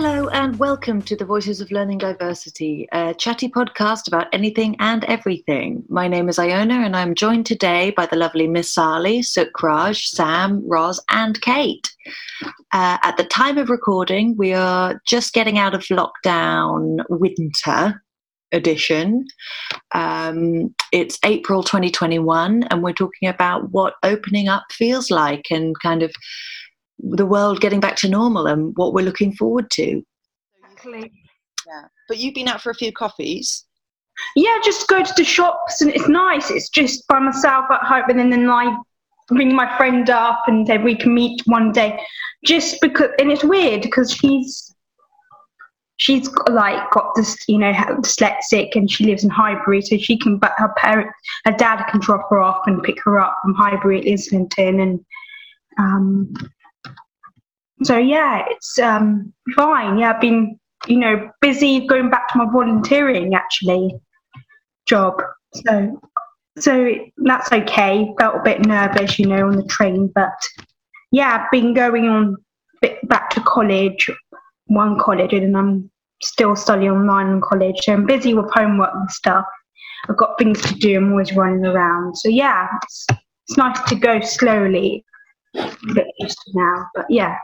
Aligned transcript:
Hello 0.00 0.28
and 0.28 0.56
welcome 0.60 1.02
to 1.02 1.16
the 1.16 1.24
Voices 1.24 1.60
of 1.60 1.72
Learning 1.72 1.98
Diversity, 1.98 2.86
a 2.92 3.12
chatty 3.14 3.48
podcast 3.48 4.06
about 4.06 4.28
anything 4.32 4.76
and 4.78 5.02
everything. 5.06 5.82
My 5.88 6.06
name 6.06 6.28
is 6.28 6.38
Iona 6.38 6.74
and 6.74 6.94
I'm 6.94 7.16
joined 7.16 7.46
today 7.46 7.90
by 7.96 8.06
the 8.06 8.14
lovely 8.14 8.46
Miss 8.46 8.72
Sally, 8.72 9.22
Sukraj, 9.22 10.06
Sam, 10.06 10.62
Roz, 10.64 11.00
and 11.10 11.40
Kate. 11.40 11.90
Uh, 12.72 12.98
at 13.02 13.16
the 13.16 13.24
time 13.24 13.58
of 13.58 13.70
recording, 13.70 14.36
we 14.36 14.52
are 14.52 15.02
just 15.04 15.32
getting 15.32 15.58
out 15.58 15.74
of 15.74 15.82
lockdown 15.86 16.98
winter 17.08 18.00
edition. 18.52 19.26
Um, 19.96 20.72
it's 20.92 21.18
April 21.24 21.64
2021, 21.64 22.62
and 22.70 22.84
we're 22.84 22.92
talking 22.92 23.28
about 23.28 23.72
what 23.72 23.94
opening 24.04 24.46
up 24.46 24.62
feels 24.70 25.10
like 25.10 25.46
and 25.50 25.74
kind 25.82 26.04
of 26.04 26.12
the 26.98 27.26
world 27.26 27.60
getting 27.60 27.80
back 27.80 27.96
to 27.96 28.08
normal 28.08 28.46
and 28.46 28.72
what 28.76 28.92
we're 28.92 29.04
looking 29.04 29.32
forward 29.32 29.70
to. 29.72 30.02
Exactly. 30.62 31.12
Yeah. 31.66 31.84
But 32.08 32.18
you've 32.18 32.34
been 32.34 32.48
out 32.48 32.60
for 32.60 32.70
a 32.70 32.74
few 32.74 32.92
coffees. 32.92 33.64
Yeah, 34.34 34.56
just 34.64 34.88
go 34.88 35.02
to 35.02 35.14
the 35.16 35.24
shops 35.24 35.80
and 35.80 35.90
it's 35.90 36.08
nice. 36.08 36.50
It's 36.50 36.68
just 36.68 37.06
by 37.06 37.20
myself 37.20 37.66
at 37.70 37.82
home 37.82 38.04
and 38.08 38.18
then, 38.18 38.30
then 38.30 38.50
I 38.50 38.76
bring 39.28 39.54
my 39.54 39.76
friend 39.76 40.10
up 40.10 40.42
and 40.46 40.66
then 40.66 40.82
we 40.82 40.96
can 40.96 41.14
meet 41.14 41.42
one 41.46 41.70
day. 41.72 42.00
Just 42.44 42.80
because, 42.80 43.10
and 43.18 43.30
it's 43.30 43.44
weird 43.44 43.82
because 43.82 44.12
she's 44.12 44.74
she's 45.98 46.30
like 46.48 46.90
got 46.92 47.14
this, 47.14 47.36
you 47.48 47.58
know, 47.58 47.72
dyslexic 47.72 48.74
and 48.74 48.90
she 48.90 49.04
lives 49.04 49.24
in 49.24 49.30
Highbury, 49.30 49.82
so 49.82 49.98
she 49.98 50.16
can, 50.16 50.38
but 50.38 50.54
her 50.56 50.72
parent, 50.76 51.10
her 51.44 51.52
dad 51.52 51.84
can 51.90 52.00
drop 52.00 52.28
her 52.30 52.40
off 52.40 52.62
and 52.66 52.82
pick 52.82 53.02
her 53.04 53.18
up 53.18 53.36
from 53.42 53.54
Highbury 53.54 54.00
at 54.00 54.06
Islington, 54.06 54.80
and 54.80 55.04
um, 55.78 56.32
so 57.82 57.96
yeah, 57.96 58.44
it's 58.48 58.78
um, 58.78 59.32
fine. 59.56 59.98
Yeah, 59.98 60.12
I've 60.14 60.20
been 60.20 60.58
you 60.86 60.98
know 60.98 61.30
busy 61.40 61.86
going 61.86 62.10
back 62.10 62.28
to 62.28 62.38
my 62.38 62.46
volunteering 62.52 63.34
actually 63.34 63.94
job. 64.86 65.20
So 65.66 66.00
so 66.58 66.94
that's 67.18 67.52
okay. 67.52 68.12
Felt 68.18 68.36
a 68.36 68.42
bit 68.42 68.66
nervous, 68.66 69.18
you 69.18 69.26
know, 69.26 69.46
on 69.46 69.56
the 69.56 69.64
train, 69.64 70.10
but 70.14 70.32
yeah, 71.12 71.40
I've 71.40 71.50
been 71.50 71.74
going 71.74 72.06
on 72.06 72.36
back 73.04 73.30
to 73.30 73.40
college, 73.42 74.10
one 74.66 74.98
college, 74.98 75.32
and 75.32 75.56
I'm 75.56 75.90
still 76.22 76.56
studying 76.56 76.90
online 76.90 77.28
in 77.28 77.40
college. 77.40 77.76
So 77.82 77.92
I'm 77.92 78.06
busy 78.06 78.34
with 78.34 78.50
homework 78.52 78.90
and 78.92 79.10
stuff. 79.10 79.44
I've 80.08 80.16
got 80.16 80.38
things 80.38 80.60
to 80.62 80.74
do. 80.74 80.96
I'm 80.96 81.10
always 81.10 81.34
running 81.34 81.64
around. 81.64 82.16
So 82.16 82.28
yeah, 82.28 82.68
it's, 82.82 83.06
it's 83.48 83.56
nice 83.58 83.80
to 83.88 83.94
go 83.94 84.20
slowly. 84.20 85.04
A 85.54 85.72
bit 85.94 86.06
used 86.18 86.36
to 86.46 86.52
now, 86.54 86.86
but 86.94 87.06
yeah, 87.08 87.36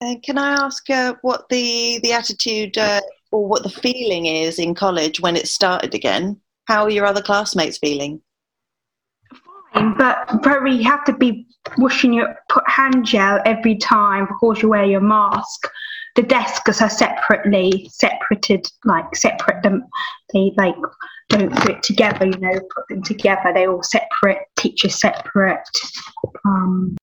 and 0.00 0.22
can 0.22 0.38
I 0.38 0.50
ask 0.50 0.88
uh, 0.90 1.14
what 1.22 1.48
the 1.48 2.00
the 2.02 2.12
attitude 2.12 2.76
uh, 2.76 3.00
or 3.32 3.46
what 3.46 3.62
the 3.62 3.70
feeling 3.70 4.26
is 4.26 4.58
in 4.58 4.74
college 4.74 5.20
when 5.20 5.36
it 5.36 5.48
started 5.48 5.94
again? 5.94 6.40
How 6.66 6.84
are 6.84 6.90
your 6.90 7.06
other 7.06 7.22
classmates 7.22 7.78
feeling? 7.78 8.20
Fine, 9.72 9.96
but 9.96 10.42
very 10.42 10.74
you 10.74 10.84
have 10.84 11.04
to 11.04 11.12
be 11.12 11.46
washing 11.78 12.12
your 12.12 12.36
put 12.48 12.68
hand 12.68 13.06
gel 13.06 13.40
every 13.46 13.76
time. 13.76 14.24
Of 14.24 14.36
course, 14.38 14.62
you 14.62 14.68
wear 14.68 14.84
your 14.84 15.00
mask. 15.00 15.66
The 16.14 16.22
desks 16.22 16.80
are 16.80 16.90
separately 16.90 17.88
separated, 17.90 18.66
like 18.84 19.14
separate 19.14 19.62
them. 19.62 19.84
They 20.32 20.52
like 20.56 20.74
don't 21.28 21.54
put 21.56 21.70
it 21.70 21.82
together. 21.82 22.26
You 22.26 22.38
know, 22.38 22.60
put 22.74 22.88
them 22.88 23.02
together. 23.02 23.52
They're 23.54 23.70
all 23.70 23.82
separate. 23.82 24.38
Teachers 24.56 25.00
separate. 25.00 25.68
Um, 26.44 26.96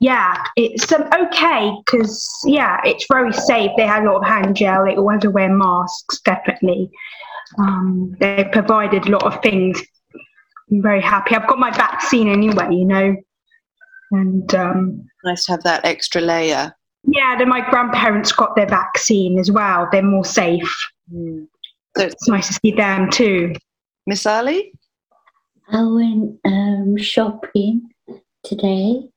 yeah, 0.00 0.42
it's 0.56 0.90
um, 0.92 1.08
okay 1.12 1.72
because 1.84 2.28
yeah, 2.44 2.80
it's 2.84 3.06
very 3.08 3.32
safe. 3.32 3.70
They 3.76 3.86
had 3.86 4.02
a 4.04 4.10
lot 4.10 4.22
of 4.22 4.26
hand 4.26 4.56
gel. 4.56 4.84
They 4.84 4.96
all 4.96 5.10
had 5.10 5.20
to 5.22 5.30
wear 5.30 5.54
masks, 5.54 6.20
definitely. 6.20 6.90
Um, 7.58 8.16
they 8.20 8.48
provided 8.52 9.06
a 9.06 9.10
lot 9.10 9.24
of 9.24 9.42
things. 9.42 9.82
I'm 10.70 10.82
very 10.82 11.00
happy. 11.00 11.34
I've 11.34 11.48
got 11.48 11.58
my 11.58 11.70
vaccine 11.70 12.28
anyway, 12.28 12.68
you 12.70 12.84
know, 12.84 13.16
and 14.12 14.54
um, 14.54 15.08
nice 15.24 15.46
to 15.46 15.52
have 15.52 15.62
that 15.64 15.84
extra 15.84 16.20
layer. 16.20 16.72
Yeah, 17.04 17.36
then 17.38 17.48
my 17.48 17.68
grandparents 17.68 18.30
got 18.32 18.54
their 18.56 18.68
vaccine 18.68 19.38
as 19.38 19.50
well. 19.50 19.88
They're 19.90 20.02
more 20.02 20.24
safe. 20.24 20.72
Mm. 21.12 21.46
So 21.96 22.04
it's 22.04 22.28
nice 22.28 22.48
to 22.48 22.54
see 22.54 22.72
them 22.72 23.10
too. 23.10 23.54
Miss 24.06 24.26
Ali, 24.26 24.72
I 25.72 25.82
went 25.82 26.38
um, 26.44 26.96
shopping 26.98 27.90
today 28.44 29.08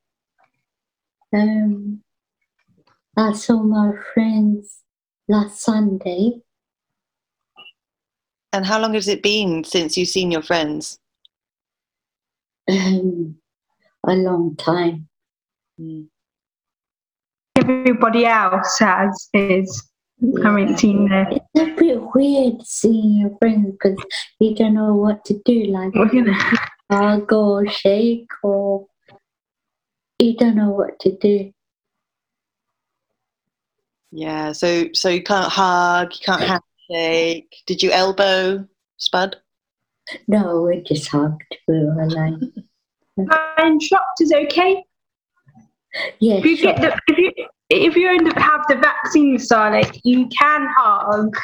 um, 1.34 2.00
I 3.16 3.32
saw 3.32 3.62
my 3.62 3.92
friends 4.12 4.78
last 5.28 5.60
Sunday. 5.60 6.40
And 8.52 8.64
how 8.64 8.80
long 8.80 8.94
has 8.94 9.08
it 9.08 9.22
been 9.22 9.64
since 9.64 9.96
you've 9.96 10.08
seen 10.08 10.30
your 10.30 10.42
friends? 10.42 10.98
Um, 12.70 13.36
a 14.06 14.14
long 14.14 14.56
time. 14.56 15.08
Mm. 15.80 16.06
Everybody 17.56 18.26
else 18.26 18.78
has 18.78 19.28
is 19.34 19.90
yeah. 20.20 20.44
haven't 20.44 20.78
seen 20.78 21.08
them. 21.08 21.26
It's 21.30 21.60
a 21.60 21.74
bit 21.74 22.00
weird 22.14 22.62
seeing 22.62 23.20
your 23.20 23.36
friends 23.38 23.72
because 23.72 23.98
you 24.38 24.54
don't 24.54 24.74
know 24.74 24.94
what 24.94 25.24
to 25.26 25.40
do. 25.44 25.64
Like, 25.64 25.92
hug 26.90 27.32
or 27.32 27.66
shake 27.66 28.30
or 28.42 28.86
you 30.18 30.36
don't 30.36 30.56
know 30.56 30.70
what 30.70 30.98
to 31.00 31.16
do. 31.16 31.52
Yeah, 34.10 34.52
so 34.52 34.88
so 34.92 35.08
you 35.08 35.22
can't 35.22 35.50
hug, 35.50 36.12
you 36.12 36.20
can't 36.24 36.60
handshake. 36.90 37.54
Did 37.66 37.82
you 37.82 37.90
elbow 37.90 38.66
Spud? 38.96 39.36
No, 40.28 40.62
we 40.62 40.82
just 40.82 41.08
hugged. 41.08 41.42
We 41.66 41.84
were 41.84 42.08
like. 42.08 42.34
and 43.16 43.82
shocked 43.82 44.20
is 44.20 44.32
okay. 44.32 44.84
Yeah. 46.18 46.34
If 46.34 46.44
you 46.44 46.56
get 46.58 46.80
the, 46.80 46.98
if 47.08 47.18
you 47.18 47.32
if 47.70 47.96
you 47.96 48.10
end 48.10 48.28
up 48.28 48.38
have 48.38 48.60
the 48.68 48.76
vaccine, 48.76 49.38
Sonic, 49.38 50.00
you 50.04 50.28
can 50.28 50.68
hug. 50.76 51.36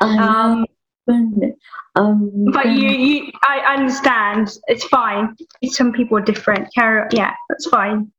Um, 0.00 0.18
um, 0.18 0.66
Um, 1.08 2.44
but 2.52 2.66
you, 2.66 2.88
you, 2.90 3.32
I 3.48 3.74
understand. 3.76 4.50
It's 4.66 4.84
fine. 4.84 5.34
Some 5.64 5.92
people 5.92 6.18
are 6.18 6.22
different. 6.22 6.72
Carol, 6.74 7.08
yeah, 7.12 7.34
that's 7.48 7.66
fine. 7.66 8.12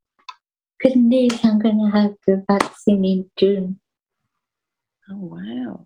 Good 0.81 0.95
news. 0.95 1.37
I'm 1.43 1.59
going 1.59 1.79
to 1.79 1.97
have 1.97 2.15
the 2.25 2.43
vaccine 2.49 3.05
in 3.05 3.29
June. 3.37 3.79
Oh 5.11 5.17
wow! 5.17 5.85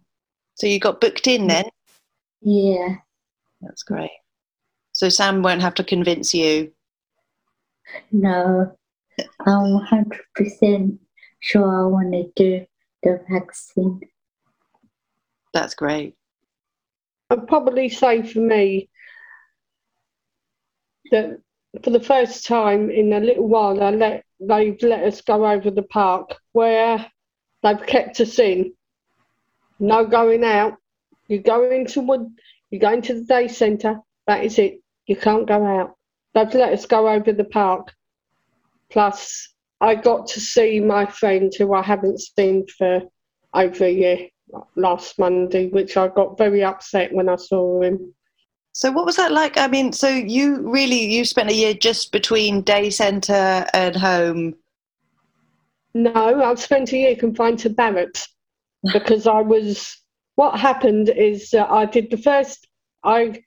So 0.55 0.67
you 0.67 0.79
got 0.79 1.01
booked 1.01 1.27
in 1.27 1.47
then? 1.47 1.65
Yeah. 2.41 2.95
That's 3.63 3.83
great. 3.83 4.11
So 4.91 5.09
Sam 5.09 5.41
won't 5.41 5.61
have 5.61 5.73
to 5.75 5.83
convince 5.83 6.33
you. 6.33 6.71
No, 8.11 8.75
I'm 9.45 9.79
100% 9.79 10.97
sure 11.39 11.85
I 11.85 11.87
want 11.87 12.13
to 12.13 12.31
do 12.35 12.65
the 13.01 13.21
vaccine. 13.29 14.01
That's 15.53 15.75
great. 15.75 16.15
I'd 17.33 17.47
probably 17.47 17.89
say 17.89 18.21
for 18.21 18.41
me 18.41 18.89
that 21.09 21.39
for 21.83 21.89
the 21.89 21.99
first 21.99 22.45
time 22.45 22.91
in 22.91 23.11
a 23.11 23.19
little 23.19 23.47
while, 23.47 23.75
they 23.75 23.91
let, 23.91 24.23
they've 24.39 24.77
let 24.83 25.03
us 25.03 25.21
go 25.21 25.43
over 25.43 25.71
the 25.71 25.81
park 25.81 26.35
where 26.51 27.09
they've 27.63 27.87
kept 27.87 28.19
us 28.19 28.37
in. 28.37 28.73
No 29.79 30.05
going 30.05 30.43
out. 30.43 30.75
You 31.27 31.39
go 31.39 31.71
into 31.71 32.01
wood, 32.01 32.27
you 32.69 32.77
go 32.77 32.93
into 32.93 33.15
the 33.15 33.25
day 33.25 33.47
centre, 33.47 33.99
that 34.27 34.43
is 34.43 34.59
it. 34.59 34.81
You 35.07 35.15
can't 35.15 35.47
go 35.47 35.65
out. 35.65 35.95
They've 36.35 36.53
let 36.53 36.73
us 36.73 36.85
go 36.85 37.09
over 37.09 37.33
the 37.33 37.45
park. 37.45 37.91
Plus, 38.91 39.49
I 39.81 39.95
got 39.95 40.27
to 40.27 40.39
see 40.39 40.79
my 40.79 41.07
friend 41.07 41.51
who 41.57 41.73
I 41.73 41.81
haven't 41.81 42.19
seen 42.21 42.67
for 42.77 43.01
over 43.55 43.85
a 43.85 43.91
year 43.91 44.27
last 44.75 45.19
Monday, 45.19 45.67
which 45.69 45.97
I 45.97 46.07
got 46.07 46.37
very 46.37 46.63
upset 46.63 47.13
when 47.13 47.29
I 47.29 47.35
saw 47.35 47.81
him. 47.81 48.13
So 48.73 48.91
what 48.91 49.05
was 49.05 49.17
that 49.17 49.31
like? 49.31 49.57
I 49.57 49.67
mean, 49.67 49.93
so 49.93 50.07
you 50.07 50.69
really 50.69 51.05
you 51.13 51.25
spent 51.25 51.51
a 51.51 51.53
year 51.53 51.73
just 51.73 52.11
between 52.11 52.61
day 52.61 52.89
centre 52.89 53.65
and 53.73 53.95
home. 53.95 54.55
No, 55.93 56.43
I've 56.43 56.59
spent 56.59 56.91
a 56.91 56.97
year 56.97 57.15
confined 57.15 57.59
to 57.59 57.69
barracks 57.69 58.27
because 58.91 59.27
I 59.27 59.41
was. 59.41 59.95
What 60.35 60.59
happened 60.59 61.09
is 61.09 61.53
uh, 61.53 61.67
I 61.69 61.85
did 61.85 62.09
the 62.09 62.17
first. 62.17 62.67
I 63.03 63.43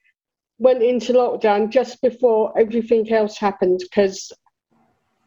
went 0.58 0.82
into 0.82 1.12
lockdown 1.12 1.70
just 1.70 2.00
before 2.00 2.56
everything 2.56 3.12
else 3.12 3.36
happened 3.36 3.80
because 3.80 4.30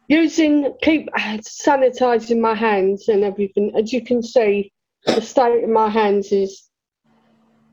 using 0.08 0.74
keep 0.82 1.08
sanitizing 1.14 2.40
my 2.40 2.54
hands 2.54 3.08
and 3.08 3.22
everything. 3.22 3.72
As 3.76 3.92
you 3.92 4.02
can 4.02 4.22
see, 4.22 4.72
the 5.06 5.20
state 5.20 5.64
of 5.64 5.70
my 5.70 5.88
hands 5.88 6.32
is 6.32 6.68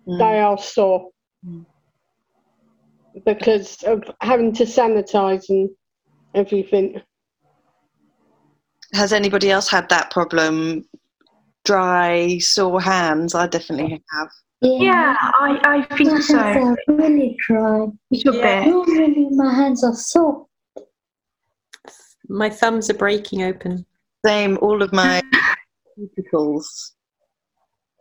mm. 0.07 0.17
they 0.17 0.39
are 0.39 0.57
sore 0.57 1.09
mm. 1.45 1.65
because 3.25 3.83
of 3.83 4.03
having 4.21 4.53
to 4.53 4.63
sanitize 4.63 5.49
and 5.49 5.69
everything. 6.33 7.01
Has 8.93 9.11
anybody 9.11 9.51
else 9.51 9.69
had 9.69 9.89
that 9.89 10.11
problem 10.11 10.85
dry, 11.67 12.37
sore 12.39 12.81
hands. 12.81 13.35
I 13.35 13.45
definitely 13.47 14.01
have. 14.11 14.29
Yeah, 14.61 15.15
I, 15.19 15.59
I 15.65 15.95
think 15.95 16.11
my 16.11 16.19
think 16.19 16.39
hands 16.39 16.77
so. 16.87 16.93
are 16.93 16.97
really 16.97 17.37
dry. 17.45 17.87
Little 18.09 18.35
Yeah. 18.35 18.63
bit. 18.63 18.69
Normally 18.71 19.27
my 19.31 19.53
hands 19.53 19.83
are 19.83 19.93
soft. 19.93 20.49
My 22.29 22.49
thumbs 22.49 22.89
are 22.89 22.95
breaking 22.95 23.43
open. 23.43 23.85
Same, 24.25 24.57
all 24.61 24.81
of 24.81 24.91
my 24.93 25.21
cuticles 25.99 26.93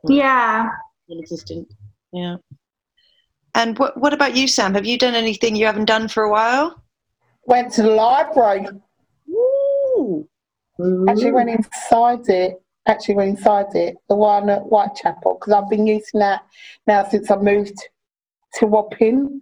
Yeah. 0.08 0.69
non-existent. 1.08 1.73
Yeah. 2.12 2.37
And 3.55 3.79
what 3.79 3.99
what 3.99 4.12
about 4.12 4.37
you, 4.37 4.49
Sam? 4.49 4.75
Have 4.75 4.87
you 4.87 4.99
done 4.99 5.14
anything 5.14 5.56
you 5.56 5.67
haven't 5.67 5.87
done 5.87 6.08
for 6.08 6.23
a 6.25 6.31
while? 6.31 6.82
Went 7.47 7.73
to 7.75 7.82
the 7.82 7.91
library. 7.91 8.67
Ooh. 9.31 10.29
Actually 11.08 11.32
went 11.32 11.50
inside 11.50 12.29
it. 12.29 12.62
Actually 12.87 13.14
went 13.14 13.38
inside 13.38 13.75
it. 13.75 13.97
The 14.08 14.14
one 14.14 14.50
at 14.50 14.62
Whitechapel 14.62 15.38
because 15.41 15.53
I've 15.53 15.70
been 15.70 15.87
using 15.87 16.20
that 16.20 16.43
now 16.87 17.08
since 17.08 17.31
I 17.31 17.37
moved 17.37 17.79
to 18.56 18.67
Wapping. 18.67 19.41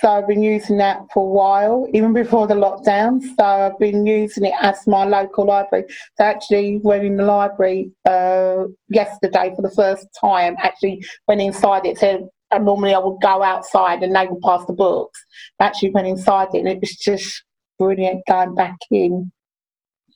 So 0.00 0.08
I've 0.08 0.26
been 0.26 0.42
using 0.42 0.78
that 0.78 1.02
for 1.12 1.22
a 1.22 1.30
while, 1.30 1.86
even 1.92 2.12
before 2.12 2.46
the 2.46 2.54
lockdown. 2.54 3.22
So 3.22 3.44
I've 3.44 3.78
been 3.78 4.04
using 4.06 4.44
it 4.44 4.54
as 4.60 4.86
my 4.86 5.04
local 5.04 5.46
library. 5.46 5.84
So 6.16 6.24
actually 6.24 6.80
went 6.82 7.04
in 7.04 7.16
the 7.16 7.24
library 7.24 7.92
uh, 8.04 8.64
yesterday 8.88 9.52
for 9.54 9.62
the 9.62 9.70
first 9.70 10.06
time. 10.20 10.56
Actually 10.58 11.04
went 11.28 11.40
inside 11.40 11.86
it. 11.86 11.98
So 11.98 12.28
uh, 12.50 12.58
normally 12.58 12.94
I 12.94 12.98
would 12.98 13.20
go 13.20 13.42
outside 13.42 14.02
and 14.02 14.14
they 14.14 14.26
would 14.26 14.40
pass 14.42 14.64
the 14.66 14.72
books. 14.72 15.24
Actually 15.60 15.90
went 15.90 16.08
inside 16.08 16.48
it 16.54 16.58
and 16.58 16.68
it 16.68 16.80
was 16.80 16.96
just 16.96 17.44
brilliant 17.78 18.22
going 18.26 18.54
back 18.54 18.78
in. 18.90 19.30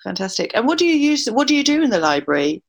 Fantastic. 0.02 0.52
And 0.54 0.66
what 0.66 0.78
do 0.78 0.86
you 0.86 0.94
use? 0.94 1.26
What 1.26 1.48
do 1.48 1.54
you 1.54 1.64
do 1.64 1.82
in 1.82 1.90
the 1.90 1.98
library? 1.98 2.62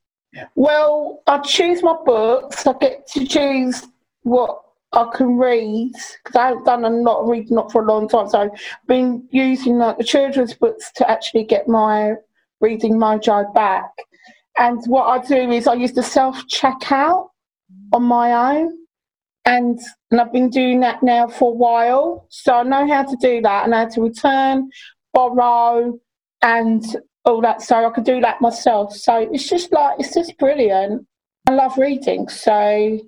Well, 0.56 1.22
I 1.26 1.40
choose 1.40 1.82
my 1.82 1.96
books. 2.06 2.68
I 2.68 2.74
get 2.74 3.08
to 3.14 3.26
choose 3.26 3.88
what 4.24 4.62
I 4.92 5.10
can 5.14 5.38
read 5.38 5.94
because 5.94 6.36
I 6.36 6.48
haven't 6.48 6.66
done 6.66 6.86
a 6.86 6.90
lot 6.90 7.22
of 7.22 7.30
reading 7.30 7.56
not 7.56 7.72
for 7.72 7.84
a 7.84 7.86
long 7.86 8.08
time. 8.08 8.28
So 8.30 8.40
I've 8.40 8.88
been 8.88 9.28
using 9.32 9.78
like 9.78 9.98
the 9.98 10.04
children's 10.04 10.54
books 10.54 10.92
to 10.96 11.10
actually 11.10 11.44
get 11.44 11.68
my 11.68 12.16
reading 12.60 12.94
mojo 12.94 13.54
back. 13.54 13.92
And 14.58 14.84
what 14.88 15.06
I 15.06 15.26
do 15.26 15.52
is 15.52 15.68
I 15.68 15.76
use 15.76 15.94
the 15.94 16.04
self 16.04 16.38
checkout 16.48 17.30
on 17.94 18.04
my 18.04 18.58
own. 18.58 18.78
And, 19.46 19.80
and 20.12 20.22
I've 20.22 20.34
been 20.34 20.50
doing 20.50 20.80
that 20.82 21.02
now 21.02 21.28
for 21.28 21.52
a 21.52 21.56
while. 21.56 22.28
So 22.30 22.54
I 22.54 22.64
know 22.64 22.88
how 22.88 23.04
to 23.04 23.18
do 23.22 23.42
that 23.42 23.66
and 23.66 23.74
how 23.74 23.88
to 23.88 24.02
return, 24.02 24.70
borrow, 25.14 25.98
and 26.42 26.84
all 27.26 27.42
that. 27.42 27.62
So 27.62 27.86
I 27.86 27.90
could 27.92 28.04
do 28.04 28.20
that 28.22 28.42
myself. 28.42 28.96
So 28.96 29.28
it's 29.32 29.48
just 29.48 29.72
like, 29.72 30.00
it's 30.00 30.14
just 30.14 30.38
brilliant. 30.38 31.06
I 31.48 31.54
love 31.54 31.78
reading. 31.78 32.28
So 32.28 33.00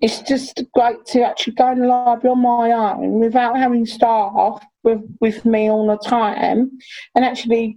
it's 0.00 0.22
just 0.22 0.62
great 0.74 1.04
to 1.06 1.22
actually 1.22 1.54
go 1.54 1.70
in 1.72 1.80
the 1.80 1.86
library 1.86 2.32
on 2.32 2.40
my 2.40 2.72
own 2.72 3.20
without 3.20 3.56
having 3.56 3.84
staff 3.84 4.64
with, 4.82 5.00
with 5.20 5.44
me 5.44 5.70
all 5.70 5.86
the 5.86 5.98
time 5.98 6.70
and 7.14 7.24
actually 7.24 7.76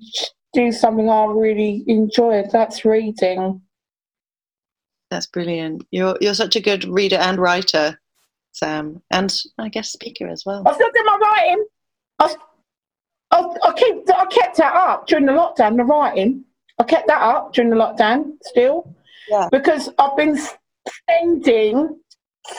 do 0.54 0.72
something 0.72 1.10
I 1.10 1.25
really 1.25 1.84
enjoy. 1.88 2.44
That's 2.52 2.86
reading. 2.86 3.62
That's 5.10 5.28
brilliant. 5.28 5.86
You're 5.92 6.18
you're 6.22 6.34
such 6.34 6.56
a 6.56 6.62
good 6.62 6.86
reader 6.86 7.18
and 7.18 7.38
writer, 7.38 8.00
Sam, 8.52 9.02
and 9.12 9.36
I 9.60 9.69
guess 9.69 9.92
speaker 9.92 10.28
as 10.28 10.44
well. 10.46 10.64
I 10.66 10.74
still 10.74 10.90
do 10.94 11.04
my 11.04 11.18
writing. 11.22 11.66
I, 12.19 12.36
I, 13.31 13.56
I, 13.64 13.74
keep, 13.74 14.10
I 14.16 14.26
kept 14.26 14.58
that 14.58 14.76
up 14.76 15.08
during 15.08 15.26
the 15.26 15.34
lockdown, 15.34 15.78
the 15.78 15.84
writing. 15.84 16.46
I 16.80 16.84
kept 16.84 17.08
that 17.08 17.22
up 17.22 17.54
during 17.54 17.69
the 17.69 17.76
lockdown 17.76 18.38
still. 18.44 18.96
Yeah. 19.30 19.50
Because 19.52 19.90
I've 20.00 20.18
been 20.18 20.40
sending 21.10 22.00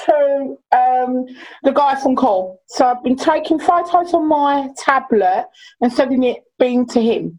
to 0.07 0.59
um, 0.73 1.27
the 1.63 1.73
guy 1.73 1.95
from 2.01 2.17
Call. 2.17 2.61
So 2.69 2.87
I've 2.87 3.03
been 3.03 3.17
taking 3.17 3.59
photos 3.59 4.15
on 4.15 4.29
my 4.29 4.71
tablet 4.77 5.47
and 5.81 5.93
sending 5.93 6.25
it 6.25 6.45
being 6.59 6.87
to 6.89 7.03
him 7.03 7.39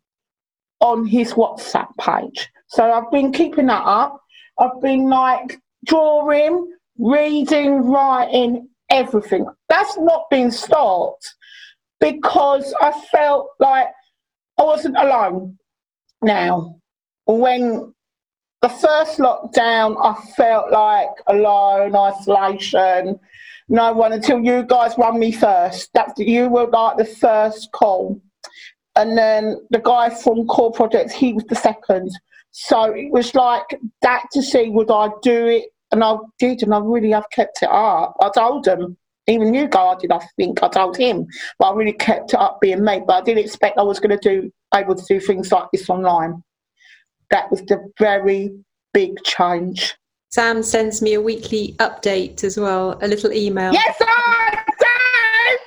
on 0.79 1.05
his 1.05 1.33
WhatsApp 1.33 1.87
page. 1.99 2.49
So 2.67 2.91
I've 2.91 3.11
been 3.11 3.31
keeping 3.31 3.67
that 3.67 3.83
up. 3.83 4.21
I've 4.59 4.79
been 4.81 5.09
like 5.09 5.59
drawing, 5.85 6.71
reading, 6.97 7.89
writing, 7.89 8.69
everything. 8.89 9.47
That's 9.69 9.97
not 9.97 10.29
been 10.29 10.51
stopped 10.51 11.33
because 11.99 12.73
I 12.81 12.91
felt 13.11 13.49
like 13.59 13.87
I 14.59 14.63
wasn't 14.63 14.97
alone 14.97 15.57
now. 16.21 16.75
When 17.25 17.94
the 18.65 18.69
first 18.69 19.19
lockdown, 19.19 19.95
I 20.03 20.19
felt 20.31 20.71
like 20.71 21.09
alone, 21.27 21.95
isolation, 21.95 23.19
no 23.69 23.93
one 23.93 24.11
until 24.11 24.39
you 24.39 24.63
guys 24.63 24.95
rang 24.97 25.19
me 25.19 25.31
first. 25.31 25.91
That's 25.93 26.17
you 26.17 26.49
were 26.49 26.65
like 26.65 26.97
the 26.97 27.05
first 27.05 27.71
call. 27.73 28.19
And 28.95 29.15
then 29.15 29.57
the 29.69 29.77
guy 29.77 30.09
from 30.09 30.47
Core 30.47 30.71
Projects, 30.71 31.13
he 31.13 31.31
was 31.33 31.43
the 31.43 31.55
second. 31.55 32.09
So 32.49 32.85
it 32.85 33.11
was 33.11 33.35
like 33.35 33.79
that 34.01 34.23
to 34.31 34.41
see 34.41 34.69
would 34.69 34.89
I 34.89 35.09
do 35.21 35.45
it, 35.45 35.65
and 35.91 36.03
I 36.03 36.15
did, 36.39 36.63
and 36.63 36.73
I 36.73 36.79
really 36.79 37.11
have 37.11 37.29
kept 37.31 37.61
it 37.61 37.69
up. 37.69 38.15
I 38.19 38.31
told 38.33 38.65
him, 38.65 38.97
even 39.27 39.53
you 39.53 39.67
guys 39.67 39.97
did, 40.01 40.11
I 40.11 40.25
think 40.37 40.63
I 40.63 40.69
told 40.69 40.97
him, 40.97 41.27
but 41.59 41.67
I 41.67 41.75
really 41.75 41.93
kept 41.93 42.33
it 42.33 42.39
up 42.39 42.61
being 42.61 42.83
me. 42.83 43.03
But 43.05 43.21
I 43.21 43.21
didn't 43.25 43.45
expect 43.45 43.77
I 43.77 43.83
was 43.83 43.99
going 43.99 44.17
to 44.17 44.29
do 44.29 44.51
able 44.73 44.95
to 44.95 45.05
do 45.07 45.19
things 45.19 45.51
like 45.51 45.67
this 45.71 45.87
online. 45.87 46.41
That 47.35 47.51
was 47.51 47.61
the 47.63 47.91
very 47.99 48.55
big 48.93 49.21
change. 49.25 49.93
Sam 50.29 50.63
sends 50.63 51.01
me 51.01 51.15
a 51.15 51.21
weekly 51.21 51.75
update 51.79 52.45
as 52.45 52.57
well, 52.57 52.97
a 53.01 53.09
little 53.09 53.33
email. 53.33 53.73
Yes, 53.73 53.97
I. 53.99 54.51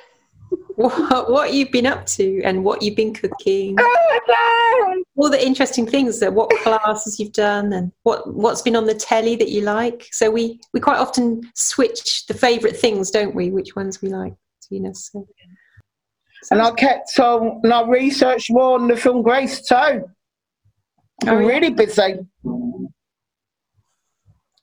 What, 0.75 1.29
what 1.29 1.53
you've 1.53 1.71
been 1.71 1.85
up 1.85 2.05
to 2.05 2.41
and 2.43 2.63
what 2.63 2.81
you've 2.81 2.95
been 2.95 3.13
cooking. 3.13 3.75
Oh, 3.77 5.03
All 5.17 5.29
the 5.29 5.45
interesting 5.45 5.85
things 5.85 6.21
that 6.21 6.33
what 6.33 6.49
classes 6.63 7.19
you've 7.19 7.33
done 7.33 7.73
and 7.73 7.91
what 8.03 8.33
what's 8.33 8.61
been 8.61 8.77
on 8.77 8.85
the 8.85 8.93
telly 8.93 9.35
that 9.35 9.49
you 9.49 9.61
like. 9.61 10.07
So 10.11 10.31
we 10.31 10.61
we 10.73 10.79
quite 10.79 10.97
often 10.97 11.41
switch 11.53 12.25
the 12.27 12.33
favourite 12.33 12.77
things, 12.77 13.11
don't 13.11 13.35
we? 13.35 13.51
Which 13.51 13.75
ones 13.75 14.01
we 14.01 14.07
like, 14.07 14.33
Tina. 14.63 14.95
So. 14.95 15.27
And 16.49 16.61
I 16.61 16.71
kept 16.71 17.19
on, 17.19 17.59
and 17.63 17.73
I 17.73 17.85
researched 17.85 18.49
more 18.49 18.79
on 18.79 18.87
the 18.87 18.95
film 18.95 19.21
Grease 19.21 19.61
too. 19.67 20.05
Oh, 21.25 21.31
I'm 21.31 21.41
yeah. 21.41 21.47
really 21.47 21.69
busy. 21.71 22.19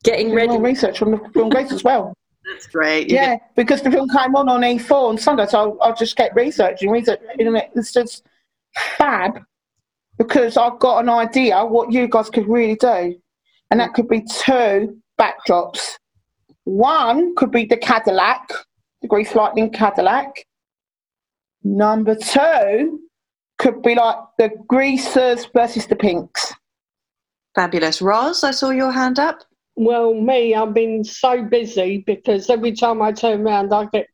Getting 0.04 0.28
Doing 0.30 0.48
more 0.48 0.58
ready. 0.58 0.58
research 0.58 1.02
on 1.02 1.10
the 1.12 1.18
film 1.32 1.48
Grease 1.48 1.72
as 1.72 1.82
well. 1.84 2.14
That's 2.44 2.66
great. 2.68 3.10
You 3.10 3.16
Yeah, 3.16 3.36
because 3.56 3.82
the 3.82 3.90
film 3.90 4.08
came 4.08 4.36
on 4.36 4.48
on 4.48 4.60
E4 4.60 4.90
on 5.08 5.18
Sunday, 5.18 5.46
so 5.46 5.78
I, 5.80 5.88
I 5.88 5.92
just 5.92 6.16
kept 6.16 6.36
researching, 6.36 6.90
researching, 6.90 7.26
and 7.40 7.60
it's 7.74 7.92
just 7.92 8.24
fab 8.96 9.40
because 10.16 10.56
I've 10.56 10.78
got 10.78 11.00
an 11.00 11.08
idea 11.08 11.64
what 11.64 11.92
you 11.92 12.06
guys 12.08 12.30
could 12.30 12.48
really 12.48 12.76
do, 12.76 13.16
and 13.70 13.80
that 13.80 13.94
could 13.94 14.08
be 14.08 14.22
two 14.22 14.96
backdrops. 15.20 15.96
One 16.64 17.34
could 17.36 17.50
be 17.50 17.64
the 17.64 17.76
Cadillac, 17.76 18.48
the 19.02 19.08
Grease 19.08 19.34
Lightning 19.34 19.70
Cadillac. 19.70 20.46
Number 21.64 22.14
two 22.14 23.00
could 23.58 23.82
be 23.82 23.94
like 23.94 24.16
the 24.38 24.50
Greasers 24.68 25.46
versus 25.54 25.86
the 25.86 25.96
Pinks. 25.96 26.52
Fabulous. 27.54 28.02
Roz, 28.02 28.44
I 28.44 28.50
saw 28.50 28.70
your 28.70 28.92
hand 28.92 29.18
up. 29.18 29.42
Well, 29.76 30.14
me, 30.14 30.54
I've 30.54 30.74
been 30.74 31.04
so 31.04 31.42
busy 31.42 32.04
because 32.06 32.50
every 32.50 32.72
time 32.72 33.02
I 33.02 33.12
turn 33.12 33.42
around, 33.42 33.72
I 33.72 33.86
get 33.92 34.08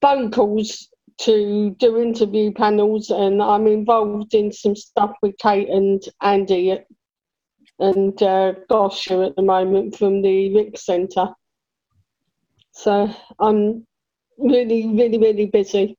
phone 0.00 0.30
calls 0.30 0.88
to 1.22 1.76
do 1.78 1.98
interview 1.98 2.52
panels, 2.52 3.10
and 3.10 3.42
I'm 3.42 3.66
involved 3.66 4.34
in 4.34 4.50
some 4.50 4.74
stuff 4.74 5.12
with 5.20 5.36
Kate 5.38 5.68
and 5.68 6.02
Andy 6.22 6.70
at, 6.70 6.86
and 7.78 8.20
uh, 8.22 8.54
Gosher 8.68 9.22
at 9.24 9.36
the 9.36 9.42
moment 9.42 9.96
from 9.96 10.22
the 10.22 10.54
Rix 10.54 10.86
Centre. 10.86 11.28
So 12.72 13.14
I'm 13.38 13.86
really, 14.38 14.86
really, 14.88 15.18
really 15.18 15.46
busy. 15.46 15.98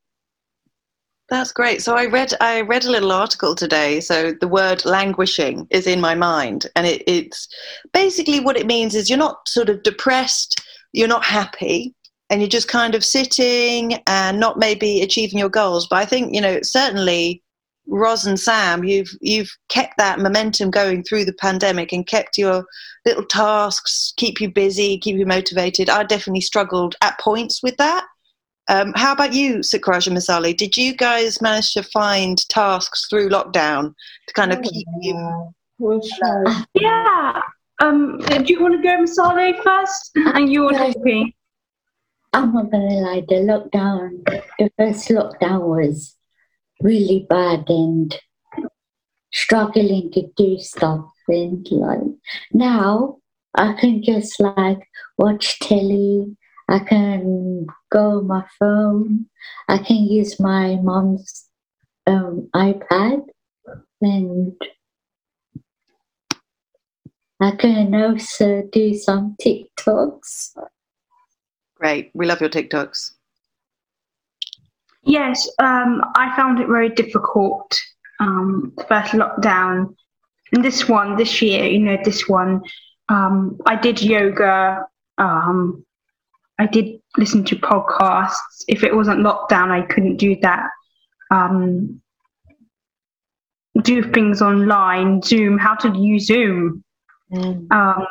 That's 1.32 1.54
great. 1.54 1.82
So 1.82 1.96
I 1.96 2.08
read 2.08 2.34
I 2.42 2.60
read 2.60 2.84
a 2.84 2.92
little 2.92 3.14
article 3.14 3.56
today. 3.56 4.02
So 4.02 4.34
the 4.42 4.50
word 4.50 4.84
languishing 4.84 5.66
is 5.72 5.88
in 5.88 6.02
my 6.02 6.14
mind, 6.14 6.68
and 6.76 6.86
it, 6.86 7.04
it's 7.08 7.48
basically 7.94 8.42
what 8.42 8.58
it 8.58 8.68
means 8.68 8.96
is 8.96 9.10
you're 9.10 9.18
not 9.18 9.48
sort 9.48 9.70
of 9.70 9.82
depressed, 9.82 10.62
you're 10.92 11.08
not 11.08 11.24
happy, 11.24 11.96
and 12.30 12.42
you're 12.42 12.50
just 12.50 12.68
kind 12.68 12.96
of 12.96 13.06
sitting 13.06 13.94
and 14.08 14.42
not 14.42 14.60
maybe 14.60 15.02
achieving 15.02 15.40
your 15.40 15.48
goals. 15.48 15.88
But 15.90 16.00
I 16.00 16.06
think 16.06 16.36
you 16.36 16.42
know 16.42 16.60
certainly, 16.64 17.42
Ros 17.88 18.26
and 18.26 18.38
Sam, 18.38 18.84
you've 18.84 19.18
you've 19.22 19.56
kept 19.70 19.98
that 20.00 20.20
momentum 20.20 20.70
going 20.70 21.02
through 21.02 21.24
the 21.24 21.34
pandemic 21.34 21.94
and 21.94 22.06
kept 22.06 22.38
your 22.38 22.66
little 23.06 23.26
tasks 23.26 24.14
keep 24.18 24.42
you 24.42 24.52
busy, 24.52 24.98
keep 24.98 25.16
you 25.16 25.26
motivated. 25.26 25.90
I 25.90 26.04
definitely 26.04 26.42
struggled 26.42 26.96
at 27.02 27.20
points 27.20 27.64
with 27.64 27.78
that. 27.78 28.06
Um, 28.72 28.94
how 28.96 29.12
about 29.12 29.34
you, 29.34 29.58
Sukraj 29.58 30.08
and 30.08 30.16
Masali? 30.16 30.56
Did 30.56 30.78
you 30.78 30.96
guys 30.96 31.42
manage 31.42 31.74
to 31.74 31.84
find 31.84 32.38
tasks 32.48 33.06
through 33.10 33.28
lockdown 33.28 33.94
to 34.28 34.34
kind 34.34 34.54
of 34.54 34.62
keep 34.62 34.88
you? 35.02 35.54
Well, 35.78 36.02
sure. 36.02 36.46
Yeah, 36.74 37.42
Um, 37.82 38.20
do 38.20 38.46
you 38.54 38.62
want 38.62 38.76
to 38.76 38.82
go, 38.82 38.96
Masali, 39.04 39.62
first? 39.62 40.12
And 40.36 40.50
you 40.50 40.64
want 40.64 40.78
Yeah. 40.78 40.92
to 40.94 41.00
be? 41.00 41.36
I'm 42.32 42.54
not 42.54 42.72
gonna 42.72 43.02
lie, 43.08 43.24
the 43.28 43.40
lockdown, 43.52 44.24
the 44.58 44.72
first 44.78 45.10
lockdown 45.10 45.68
was 45.68 46.16
really 46.82 47.26
bad 47.30 47.66
and 47.68 48.18
struggling 49.34 50.12
to 50.14 50.22
do 50.38 50.58
stuff. 50.60 51.06
And 51.28 51.68
like 51.72 52.00
now, 52.54 53.18
I 53.56 53.74
can 53.74 54.02
just 54.02 54.40
like 54.40 54.88
watch 55.18 55.60
telly. 55.60 56.38
I 56.72 56.80
can 56.80 57.68
go 57.92 58.20
on 58.20 58.28
my 58.28 58.46
phone. 58.58 59.26
I 59.68 59.78
can 59.78 60.06
use 60.06 60.40
my 60.40 60.78
mom's 60.78 61.50
um, 62.08 62.50
iPad, 62.56 63.24
and 64.02 64.54
I 67.42 67.52
can 67.52 67.94
also 67.94 68.64
do 68.72 68.96
some 68.96 69.36
TikToks. 69.42 70.56
Great. 71.76 72.12
We 72.14 72.26
love 72.26 72.40
your 72.40 72.50
TikToks. 72.50 73.16
Yes, 75.04 75.50
um, 75.60 76.02
I 76.16 76.34
found 76.38 76.62
it 76.62 76.68
very 76.68 76.90
difficult. 76.90 77.78
Um, 78.22 78.72
the 78.78 78.86
first 78.86 79.12
lockdown, 79.12 79.94
and 80.54 80.64
this 80.64 80.88
one, 80.88 81.18
this 81.18 81.42
year, 81.42 81.66
you 81.66 81.80
know, 81.80 81.98
this 82.06 82.30
one, 82.30 82.62
um, 83.10 83.60
I 83.66 83.76
did 83.76 84.02
yoga. 84.02 84.86
Um, 85.18 85.86
I 86.60 86.68
did 86.68 87.00
listen 87.18 87.44
to 87.46 87.56
podcasts. 87.56 88.64
If 88.68 88.84
it 88.84 88.96
wasn't 88.96 89.20
lockdown, 89.20 89.72
I 89.72 89.82
couldn't 89.82 90.18
do 90.18 90.36
that. 90.42 90.68
Um, 91.32 92.02
do 93.82 94.04
things 94.12 94.42
online, 94.42 95.22
Zoom, 95.22 95.58
how 95.58 95.76
to 95.76 95.98
use 95.98 96.28
Zoom, 96.28 96.84
um, 97.34 98.06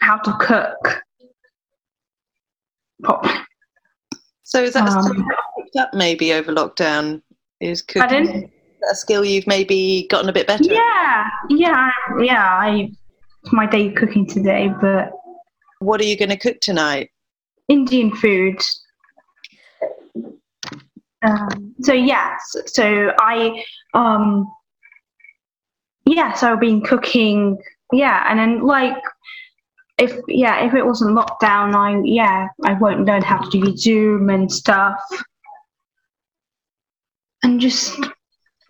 how 0.00 0.16
to 0.18 0.36
cook. 0.40 1.02
Pop. 3.02 3.26
So 4.44 4.62
is 4.62 4.74
that 4.74 4.88
a 4.88 4.92
Um, 4.92 5.26
picked 5.56 5.76
up 5.76 5.94
maybe 5.94 6.32
over 6.32 6.52
lockdown? 6.52 7.22
Is 7.60 7.82
cooking 7.82 8.50
a 8.90 8.94
skill 8.94 9.24
you've 9.24 9.46
maybe 9.46 10.06
gotten 10.08 10.28
a 10.28 10.32
bit 10.32 10.46
better? 10.46 10.64
at? 10.64 10.70
Yeah, 10.70 11.30
yeah, 11.50 11.90
yeah. 12.20 12.58
I 12.58 12.90
my 13.52 13.66
day 13.66 13.90
cooking 13.90 14.26
today, 14.26 14.72
but 14.80 15.12
What 15.80 16.00
are 16.00 16.04
you 16.04 16.16
going 16.16 16.28
to 16.28 16.36
cook 16.36 16.60
tonight? 16.60 17.10
Indian 17.70 18.14
food. 18.16 18.60
Um, 21.22 21.74
so 21.82 21.92
yes, 21.92 22.56
so 22.66 23.12
I 23.18 23.64
um 23.94 24.50
yeah, 26.04 26.32
so 26.32 26.52
I've 26.52 26.60
been 26.60 26.80
cooking, 26.80 27.58
yeah, 27.92 28.26
and 28.28 28.38
then 28.38 28.62
like 28.66 28.96
if 29.98 30.18
yeah, 30.26 30.64
if 30.64 30.74
it 30.74 30.84
wasn't 30.84 31.16
lockdown, 31.16 31.74
I 31.74 32.02
yeah, 32.04 32.48
I 32.64 32.72
won't 32.72 33.06
learn 33.06 33.22
how 33.22 33.38
to 33.38 33.50
do 33.50 33.76
Zoom 33.76 34.30
and 34.30 34.50
stuff, 34.50 35.00
and 37.44 37.60
just 37.60 38.00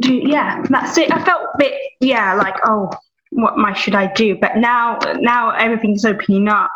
do 0.02 0.14
yeah, 0.14 0.62
that's 0.69 0.99
it. 0.99 1.11
I 1.11 1.25
felt 1.25 1.42
a 1.42 1.59
bit 1.59 1.75
yeah, 2.00 2.35
like 2.35 2.57
oh, 2.64 2.90
what 3.30 3.57
my 3.57 3.73
should 3.73 3.95
I 3.95 4.12
do? 4.12 4.37
But 4.37 4.57
now 4.57 4.99
now 5.21 5.50
everything's 5.50 6.04
opening 6.04 6.49
up 6.49 6.71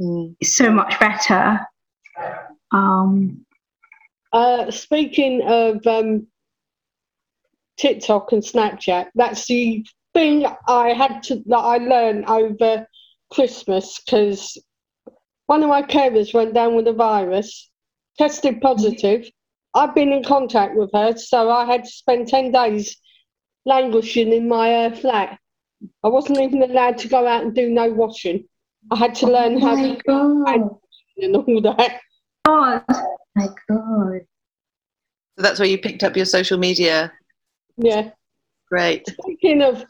Mm. 0.00 0.36
so 0.42 0.70
much 0.70 0.98
better. 1.00 1.60
Um, 2.72 3.46
Uh, 4.32 4.70
speaking 4.70 5.40
of 5.46 5.86
um, 5.86 6.26
TikTok 7.78 8.32
and 8.32 8.42
Snapchat, 8.42 9.08
that's 9.14 9.46
the 9.46 9.86
thing 10.12 10.46
I 10.68 10.90
had 10.90 11.22
to 11.24 11.36
that 11.46 11.56
I 11.56 11.78
learned 11.78 12.26
over 12.26 12.86
Christmas 13.32 14.00
because 14.00 14.58
one 15.46 15.62
of 15.62 15.68
my 15.68 15.82
carers 15.82 16.34
went 16.34 16.54
down 16.54 16.74
with 16.74 16.88
a 16.88 16.92
virus, 16.92 17.70
tested 18.18 18.60
positive. 18.60 19.30
I've 19.74 19.94
been 19.94 20.12
in 20.12 20.24
contact 20.24 20.76
with 20.76 20.90
her, 20.92 21.16
so 21.16 21.50
I 21.50 21.64
had 21.64 21.84
to 21.84 21.90
spend 21.90 22.28
ten 22.28 22.50
days 22.50 22.96
languishing 23.64 24.32
in 24.32 24.48
my 24.48 24.86
uh, 24.86 24.94
flat. 24.96 25.38
I 26.02 26.08
wasn't 26.08 26.40
even 26.40 26.62
allowed 26.62 26.98
to 26.98 27.08
go 27.08 27.26
out 27.26 27.44
and 27.44 27.54
do 27.54 27.70
no 27.70 27.90
washing. 27.90 28.48
I 28.90 28.96
had 28.96 29.14
to 29.16 29.26
learn 29.26 29.56
oh 29.56 29.60
how 29.60 29.74
my 29.74 29.94
to 29.94 30.02
god! 30.06 30.78
and 31.18 31.36
all 31.36 31.60
that. 31.62 32.00
oh, 32.46 32.82
my 33.34 33.48
god! 33.68 34.20
So 35.36 35.42
that's 35.42 35.58
where 35.58 35.68
you 35.68 35.78
picked 35.78 36.02
up 36.02 36.16
your 36.16 36.24
social 36.26 36.58
media. 36.58 37.12
Yeah. 37.76 38.10
Great. 38.70 39.06
Speaking 39.22 39.62
of, 39.62 39.84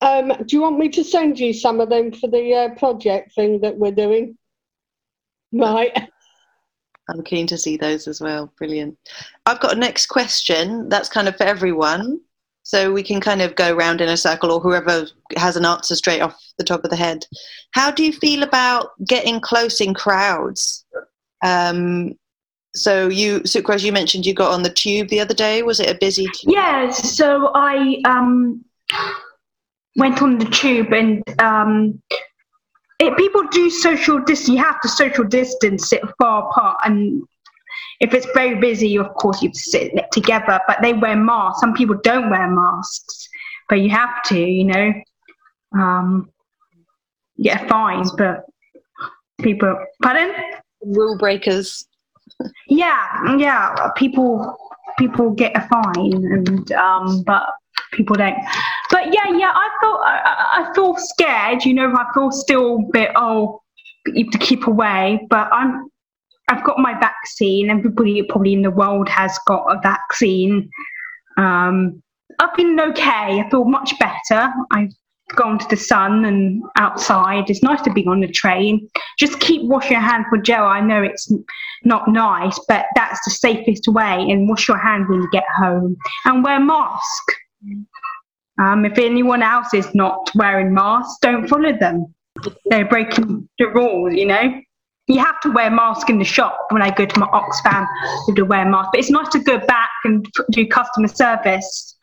um, 0.00 0.32
do 0.46 0.56
you 0.56 0.62
want 0.62 0.78
me 0.78 0.88
to 0.90 1.04
send 1.04 1.38
you 1.38 1.52
some 1.52 1.80
of 1.80 1.88
them 1.88 2.12
for 2.12 2.28
the 2.28 2.54
uh, 2.54 2.74
project 2.78 3.34
thing 3.34 3.60
that 3.60 3.76
we're 3.76 3.92
doing? 3.92 4.36
Right. 5.52 5.96
I'm 7.08 7.22
keen 7.24 7.46
to 7.48 7.58
see 7.58 7.76
those 7.76 8.06
as 8.06 8.20
well. 8.20 8.52
Brilliant. 8.58 8.96
I've 9.46 9.60
got 9.60 9.76
a 9.76 9.78
next 9.78 10.06
question 10.06 10.88
that's 10.88 11.08
kind 11.08 11.28
of 11.28 11.36
for 11.36 11.44
everyone. 11.44 12.20
So 12.64 12.92
we 12.92 13.02
can 13.02 13.20
kind 13.20 13.42
of 13.42 13.56
go 13.56 13.74
round 13.74 14.00
in 14.00 14.08
a 14.08 14.16
circle 14.16 14.52
or 14.52 14.60
whoever 14.60 15.06
has 15.36 15.56
an 15.56 15.64
answer 15.64 15.96
straight 15.96 16.20
off 16.20 16.40
the 16.58 16.64
top 16.64 16.84
of 16.84 16.90
the 16.90 16.96
head. 16.96 17.24
How 17.72 17.90
do 17.90 18.04
you 18.04 18.12
feel 18.12 18.42
about 18.42 18.90
getting 19.06 19.40
close 19.40 19.80
in 19.80 19.94
crowds? 19.94 20.84
Um, 21.44 22.14
so 22.74 23.08
you, 23.08 23.40
Sukraj, 23.40 23.82
you 23.84 23.92
mentioned 23.92 24.24
you 24.24 24.34
got 24.34 24.52
on 24.52 24.62
the 24.62 24.70
tube 24.70 25.08
the 25.08 25.20
other 25.20 25.34
day. 25.34 25.62
Was 25.62 25.80
it 25.80 25.90
a 25.90 25.98
busy 25.98 26.24
tube? 26.24 26.54
yeah. 26.54 26.90
So 26.90 27.50
I 27.54 28.00
um, 28.06 28.64
went 29.96 30.22
on 30.22 30.38
the 30.38 30.46
tube 30.46 30.92
and 30.92 31.22
um, 31.40 32.00
it, 32.98 33.16
people 33.16 33.42
do 33.50 33.68
social 33.68 34.20
distance. 34.20 34.48
You 34.48 34.62
have 34.62 34.80
to 34.80 34.88
social 34.88 35.24
distance, 35.24 35.88
sit 35.88 36.02
far 36.18 36.48
apart, 36.48 36.78
and 36.84 37.22
if 38.00 38.14
it's 38.14 38.26
very 38.34 38.56
busy, 38.56 38.96
of 38.96 39.12
course 39.14 39.42
you 39.42 39.50
sit 39.54 39.92
together. 40.12 40.60
But 40.66 40.78
they 40.82 40.92
wear 40.92 41.16
masks. 41.16 41.60
Some 41.60 41.74
people 41.74 41.96
don't 42.02 42.30
wear 42.30 42.48
masks, 42.48 43.28
but 43.68 43.80
you 43.80 43.90
have 43.90 44.22
to. 44.24 44.38
You 44.38 44.64
know, 44.64 44.92
um, 45.74 46.30
yeah, 47.42 47.66
fine. 47.66 48.04
But 48.16 48.44
people, 49.40 49.76
pardon. 50.00 50.32
Rule 50.80 51.18
breakers. 51.18 51.86
Yeah, 52.68 53.36
yeah. 53.36 53.90
People 53.96 54.56
people 54.96 55.30
get 55.30 55.56
a 55.56 55.66
fine, 55.68 56.12
and 56.12 56.72
um, 56.72 57.22
but 57.24 57.42
people 57.92 58.14
don't. 58.14 58.36
But 58.90 59.12
yeah, 59.12 59.28
yeah. 59.36 59.52
I 59.54 59.68
feel 59.80 59.98
I, 60.04 60.20
I 60.24 60.70
I 60.70 60.74
feel 60.74 60.96
scared. 60.96 61.64
You 61.64 61.74
know, 61.74 61.92
I 61.92 62.04
feel 62.14 62.30
still 62.30 62.76
a 62.76 62.92
bit. 62.92 63.10
Oh, 63.16 63.60
you 64.06 64.24
have 64.24 64.32
to 64.32 64.38
keep 64.38 64.66
away. 64.66 65.26
But 65.28 65.48
I'm. 65.52 65.88
I've 66.48 66.64
got 66.64 66.78
my 66.78 66.98
vaccine. 66.98 67.70
Everybody 67.70 68.22
probably 68.22 68.52
in 68.52 68.62
the 68.62 68.70
world 68.70 69.08
has 69.08 69.36
got 69.46 69.64
a 69.66 69.80
vaccine. 69.80 70.68
Um, 71.38 72.02
I've 72.38 72.54
been 72.56 72.78
okay. 72.78 73.40
I 73.40 73.48
feel 73.50 73.64
much 73.64 73.94
better. 73.98 74.52
I've 74.70 74.92
gone 75.36 75.58
to 75.58 75.66
the 75.68 75.76
sun 75.76 76.24
and 76.24 76.62
outside. 76.76 77.50
It's 77.50 77.62
nice 77.62 77.82
to 77.82 77.92
be 77.92 78.06
on 78.06 78.20
the 78.20 78.28
train. 78.28 78.88
Just 79.18 79.40
keep 79.40 79.62
washing 79.62 79.92
your 79.92 80.00
hands 80.00 80.26
with 80.30 80.44
gel. 80.44 80.64
I 80.64 80.80
know 80.80 81.02
it's 81.02 81.32
not 81.84 82.08
nice, 82.08 82.58
but 82.68 82.86
that's 82.94 83.20
the 83.24 83.30
safest 83.30 83.88
way. 83.88 84.26
And 84.30 84.48
wash 84.48 84.68
your 84.68 84.78
hands 84.78 85.08
when 85.08 85.22
you 85.22 85.28
get 85.30 85.44
home 85.56 85.96
and 86.24 86.44
wear 86.44 86.56
a 86.56 86.60
mask. 86.60 87.22
Um, 88.60 88.84
if 88.84 88.98
anyone 88.98 89.42
else 89.42 89.72
is 89.74 89.94
not 89.94 90.30
wearing 90.34 90.74
masks, 90.74 91.18
don't 91.22 91.48
follow 91.48 91.76
them. 91.76 92.14
They're 92.66 92.88
breaking 92.88 93.48
the 93.58 93.66
rules, 93.68 94.14
you 94.14 94.26
know. 94.26 94.60
You 95.08 95.18
have 95.18 95.40
to 95.40 95.50
wear 95.50 95.66
a 95.66 95.70
mask 95.70 96.10
in 96.10 96.18
the 96.18 96.24
shop. 96.24 96.66
When 96.70 96.82
I 96.82 96.90
go 96.90 97.04
to 97.04 97.18
my 97.18 97.26
Oxfam, 97.26 97.86
to 98.34 98.42
wear 98.42 98.66
a 98.66 98.70
mask. 98.70 98.90
But 98.92 99.00
it's 99.00 99.10
nice 99.10 99.28
to 99.30 99.40
go 99.40 99.58
back 99.58 99.90
and 100.04 100.24
do 100.52 100.66
customer 100.66 101.08
service. 101.08 101.96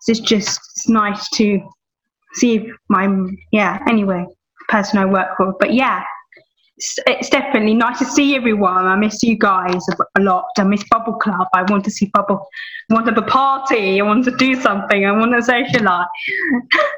So 0.00 0.12
it's 0.12 0.20
just 0.20 0.60
it's 0.76 0.88
nice 0.88 1.28
to 1.30 1.60
see 2.38 2.70
my 2.88 3.08
yeah. 3.52 3.82
Anyway, 3.88 4.24
person 4.68 4.98
I 4.98 5.04
work 5.04 5.38
with. 5.38 5.56
But 5.58 5.74
yeah, 5.74 6.04
it's, 6.76 6.98
it's 7.06 7.28
definitely 7.28 7.74
nice 7.74 7.98
to 7.98 8.04
see 8.04 8.36
everyone. 8.36 8.86
I 8.86 8.96
miss 8.96 9.22
you 9.22 9.36
guys 9.36 9.84
a, 9.88 10.20
a 10.20 10.22
lot. 10.22 10.44
I 10.58 10.64
miss 10.64 10.84
Bubble 10.90 11.14
Club. 11.14 11.48
I 11.54 11.62
want 11.62 11.84
to 11.84 11.90
see 11.90 12.10
Bubble. 12.14 12.46
I 12.90 12.94
want 12.94 13.06
to 13.06 13.12
have 13.12 13.22
a 13.22 13.26
party. 13.26 14.00
I 14.00 14.04
want 14.04 14.24
to 14.26 14.36
do 14.36 14.54
something. 14.54 15.04
I 15.04 15.12
want 15.12 15.32
to 15.32 15.52
socialise. 15.52 16.06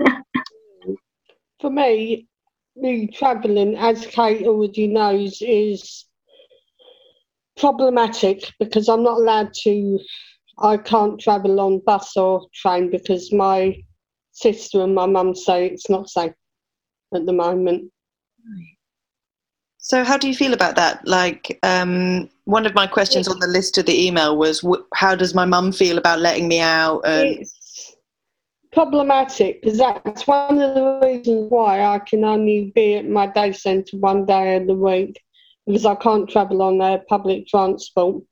For 1.60 1.70
me, 1.70 2.26
me 2.76 3.06
travelling, 3.08 3.76
as 3.76 4.06
Kate 4.06 4.46
already 4.46 4.86
knows, 4.86 5.42
is 5.42 6.06
problematic 7.58 8.52
because 8.58 8.88
I'm 8.88 9.02
not 9.02 9.18
allowed 9.18 9.52
to. 9.62 9.98
I 10.58 10.76
can't 10.76 11.18
travel 11.18 11.58
on 11.60 11.80
bus 11.86 12.16
or 12.16 12.46
train 12.54 12.90
because 12.90 13.32
my 13.32 13.82
sister 14.40 14.82
and 14.82 14.94
my 14.94 15.06
mum 15.06 15.34
say 15.34 15.66
it's 15.66 15.90
not 15.90 16.08
safe 16.08 16.32
at 17.14 17.26
the 17.26 17.32
moment. 17.32 17.90
So 19.78 20.04
how 20.04 20.18
do 20.18 20.28
you 20.28 20.34
feel 20.34 20.52
about 20.52 20.76
that? 20.76 21.06
Like, 21.06 21.58
um, 21.62 22.28
one 22.44 22.66
of 22.66 22.74
my 22.74 22.86
questions 22.86 23.28
on 23.28 23.38
the 23.40 23.46
list 23.46 23.78
of 23.78 23.86
the 23.86 24.06
email 24.06 24.36
was, 24.36 24.60
wh- 24.60 24.84
how 24.94 25.14
does 25.14 25.34
my 25.34 25.46
mum 25.46 25.72
feel 25.72 25.96
about 25.96 26.20
letting 26.20 26.48
me 26.48 26.60
out? 26.60 27.00
And 27.06 27.40
It's 27.40 27.96
problematic 28.72 29.62
because 29.62 29.78
that's 29.78 30.26
one 30.26 30.60
of 30.60 30.74
the 30.74 31.00
reasons 31.02 31.50
why 31.50 31.82
I 31.82 31.98
can 31.98 32.24
only 32.24 32.72
be 32.74 32.96
at 32.96 33.08
my 33.08 33.26
day 33.26 33.52
centre 33.52 33.96
one 33.96 34.26
day 34.26 34.56
of 34.56 34.66
the 34.66 34.74
week 34.74 35.20
because 35.66 35.86
I 35.86 35.94
can't 35.94 36.28
travel 36.28 36.62
on 36.62 36.78
their 36.78 36.98
public 37.08 37.46
transport. 37.46 38.22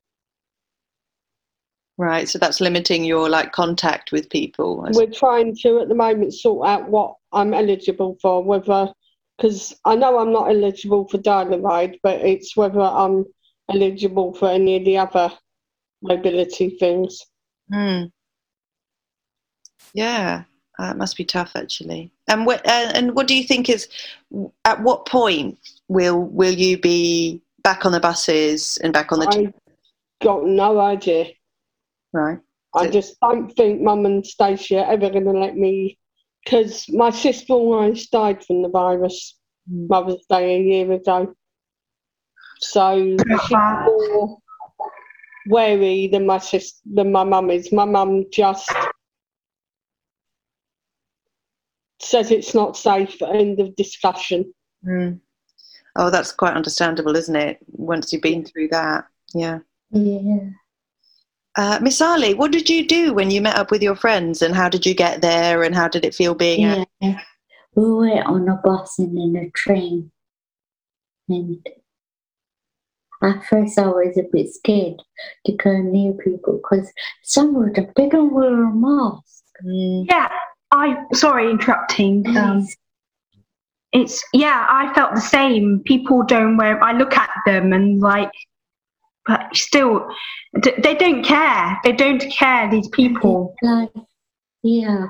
Right, 1.98 2.28
so 2.28 2.38
that's 2.38 2.60
limiting 2.60 3.02
your 3.02 3.28
like 3.28 3.50
contact 3.50 4.12
with 4.12 4.30
people. 4.30 4.86
We're 4.92 5.10
trying 5.10 5.56
to 5.62 5.80
at 5.80 5.88
the 5.88 5.96
moment 5.96 6.32
sort 6.32 6.68
out 6.68 6.88
what 6.88 7.16
I'm 7.32 7.52
eligible 7.52 8.16
for, 8.22 8.42
whether 8.42 8.92
because 9.36 9.74
I 9.84 9.96
know 9.96 10.18
I'm 10.20 10.32
not 10.32 10.48
eligible 10.48 11.08
for 11.08 11.18
Dial-A-Ride, 11.18 11.98
but 12.04 12.20
it's 12.20 12.56
whether 12.56 12.80
I'm 12.80 13.24
eligible 13.68 14.32
for 14.32 14.48
any 14.48 14.76
of 14.76 14.84
the 14.84 14.98
other 14.98 15.32
mobility 16.00 16.70
things. 16.70 17.20
Hmm. 17.68 18.04
Yeah, 19.92 20.44
uh, 20.78 20.90
it 20.90 20.96
must 20.96 21.16
be 21.16 21.24
tough 21.24 21.52
actually. 21.56 22.12
And 22.28 22.46
what 22.46 22.64
uh, 22.64 22.92
and 22.94 23.16
what 23.16 23.26
do 23.26 23.34
you 23.34 23.42
think 23.42 23.68
is 23.68 23.88
at 24.64 24.80
what 24.82 25.06
point 25.06 25.58
will 25.88 26.20
will 26.20 26.54
you 26.54 26.78
be 26.78 27.42
back 27.64 27.84
on 27.84 27.90
the 27.90 27.98
buses 27.98 28.78
and 28.84 28.92
back 28.92 29.10
on 29.10 29.18
the 29.18 29.28
I 29.28 29.52
got 30.22 30.44
no 30.44 30.78
idea. 30.78 31.32
Right? 32.12 32.38
I 32.74 32.86
So- 32.86 32.90
just 32.92 33.18
don't 33.20 33.48
think 33.50 33.80
Mum 33.80 34.06
and 34.06 34.26
Stacey 34.26 34.76
are 34.78 34.90
ever 34.90 35.10
going 35.10 35.24
to 35.24 35.32
let 35.32 35.56
me, 35.56 35.98
because 36.44 36.86
my 36.90 37.10
sister 37.10 37.52
almost 37.54 38.10
died 38.10 38.44
from 38.44 38.62
the 38.62 38.68
virus 38.68 39.34
Mm. 39.70 39.86
Mother's 39.90 40.24
Day 40.30 40.56
a 40.56 40.62
year 40.62 40.92
ago. 40.92 41.34
So 42.60 43.16
she's 43.18 43.50
more 43.50 44.38
wary 45.46 46.06
than 46.08 46.24
my 46.26 46.38
sister, 46.38 46.80
than 46.90 47.12
my 47.12 47.22
mum 47.24 47.50
is. 47.50 47.70
My 47.70 47.84
mum 47.84 48.24
just 48.32 48.70
says 52.00 52.30
it's 52.30 52.54
not 52.54 52.76
safe. 52.76 53.20
End 53.22 53.60
of 53.60 53.76
discussion. 53.76 54.52
Mm. 54.86 55.20
Oh, 55.96 56.10
that's 56.10 56.32
quite 56.32 56.54
understandable, 56.54 57.16
isn't 57.16 57.36
it? 57.36 57.58
Once 57.66 58.12
you've 58.12 58.22
been 58.22 58.44
through 58.44 58.68
that, 58.68 59.04
yeah. 59.34 59.58
Yeah. 59.90 60.50
Uh, 61.58 61.80
Miss 61.82 62.00
Ali, 62.00 62.34
what 62.34 62.52
did 62.52 62.70
you 62.70 62.86
do 62.86 63.12
when 63.12 63.32
you 63.32 63.40
met 63.40 63.56
up 63.56 63.72
with 63.72 63.82
your 63.82 63.96
friends, 63.96 64.42
and 64.42 64.54
how 64.54 64.68
did 64.68 64.86
you 64.86 64.94
get 64.94 65.20
there, 65.20 65.64
and 65.64 65.74
how 65.74 65.88
did 65.88 66.04
it 66.04 66.14
feel 66.14 66.32
being? 66.32 66.86
Yeah. 67.00 67.20
We 67.74 67.90
were 67.90 68.22
on 68.22 68.48
a 68.48 68.60
bus 68.62 68.96
and 69.00 69.18
in 69.18 69.36
a 69.36 69.50
train. 69.50 70.12
And 71.28 71.58
at 73.22 73.44
first 73.44 73.76
I 73.76 73.88
was 73.88 74.16
a 74.16 74.22
bit 74.32 74.54
scared 74.54 75.02
to 75.46 75.52
go 75.52 75.76
near 75.78 76.12
people 76.12 76.60
because 76.62 76.92
some 77.24 77.56
of 77.56 77.74
them, 77.74 77.88
they 77.96 78.08
don't 78.08 78.32
wear 78.32 78.62
a 78.62 78.72
mask. 78.72 79.44
Mm. 79.64 80.06
Yeah, 80.08 80.28
I 80.70 80.96
sorry 81.12 81.50
interrupting. 81.50 82.24
Um, 82.36 82.68
it's 83.92 84.22
yeah, 84.32 84.64
I 84.68 84.92
felt 84.94 85.16
the 85.16 85.20
same. 85.20 85.82
People 85.84 86.22
don't 86.22 86.56
wear. 86.56 86.82
I 86.82 86.92
look 86.92 87.16
at 87.16 87.30
them 87.46 87.72
and 87.72 88.00
like, 88.00 88.30
but 89.28 89.54
still, 89.54 90.08
they 90.54 90.94
don't 90.94 91.22
care. 91.22 91.78
They 91.84 91.92
don't 91.92 92.20
care. 92.32 92.70
These 92.70 92.88
people. 92.88 93.54
Like, 93.62 93.92
yeah. 94.62 95.08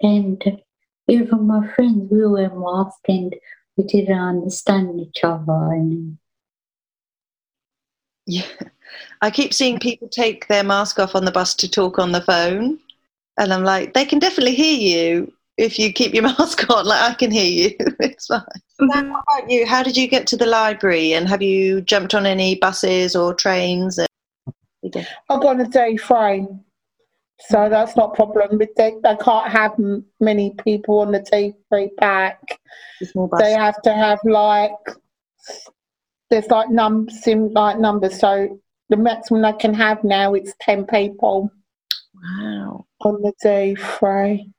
And 0.00 0.42
even 1.06 1.46
my 1.46 1.68
friends, 1.74 2.10
we 2.10 2.26
wear 2.26 2.50
masks 2.50 3.00
and 3.08 3.34
we 3.76 3.84
didn't 3.84 4.18
understand 4.18 4.98
each 5.00 5.22
other. 5.22 5.72
And 5.72 6.18
Yeah. 8.26 8.46
I 9.20 9.30
keep 9.30 9.52
seeing 9.52 9.78
people 9.78 10.08
take 10.08 10.48
their 10.48 10.64
mask 10.64 10.98
off 10.98 11.14
on 11.14 11.26
the 11.26 11.32
bus 11.32 11.54
to 11.56 11.70
talk 11.70 11.98
on 11.98 12.12
the 12.12 12.22
phone. 12.22 12.78
And 13.38 13.52
I'm 13.52 13.64
like, 13.64 13.92
they 13.92 14.04
can 14.06 14.18
definitely 14.18 14.54
hear 14.54 14.76
you 14.76 15.32
if 15.56 15.78
you 15.78 15.92
keep 15.92 16.14
your 16.14 16.22
mask 16.38 16.68
on. 16.70 16.86
Like, 16.86 17.10
I 17.10 17.14
can 17.14 17.30
hear 17.30 17.44
you. 17.70 17.76
it's 18.00 18.26
fine. 18.26 18.40
Mm-hmm. 18.40 18.90
Sam, 18.90 19.10
what 19.10 19.24
about 19.38 19.50
you? 19.50 19.66
How 19.66 19.82
did 19.82 19.96
you 19.96 20.08
get 20.08 20.26
to 20.28 20.36
the 20.36 20.46
library? 20.46 21.12
And 21.12 21.28
have 21.28 21.42
you 21.42 21.80
jumped 21.80 22.14
on 22.14 22.26
any 22.26 22.56
buses 22.56 23.14
or 23.14 23.34
trains? 23.34 23.98
I've 25.28 25.40
got 25.40 25.60
a 25.60 25.64
day 25.64 25.96
frame, 25.96 26.60
so 27.40 27.68
that's 27.68 27.96
not 27.96 28.12
a 28.12 28.14
problem. 28.14 28.58
But 28.58 28.70
they, 28.76 28.94
they 29.02 29.16
can't 29.16 29.50
have 29.50 29.72
m- 29.78 30.04
many 30.20 30.54
people 30.62 30.98
on 31.00 31.12
the 31.12 31.20
day 31.20 31.54
free 31.68 31.90
back. 31.98 32.38
They 33.38 33.52
have 33.52 33.80
to 33.82 33.92
have 33.94 34.18
like 34.24 34.70
there's 36.30 36.46
like 36.48 36.70
num 36.70 37.08
sim 37.08 37.50
like 37.52 37.78
numbers. 37.78 38.18
So 38.18 38.60
the 38.90 38.96
maximum 38.96 39.42
they 39.42 39.52
can 39.54 39.72
have 39.74 40.04
now 40.04 40.34
is 40.34 40.54
ten 40.60 40.84
people 40.86 41.50
Wow. 42.14 42.86
on 43.00 43.22
the 43.22 43.32
day 43.42 43.74
free. 43.74 44.50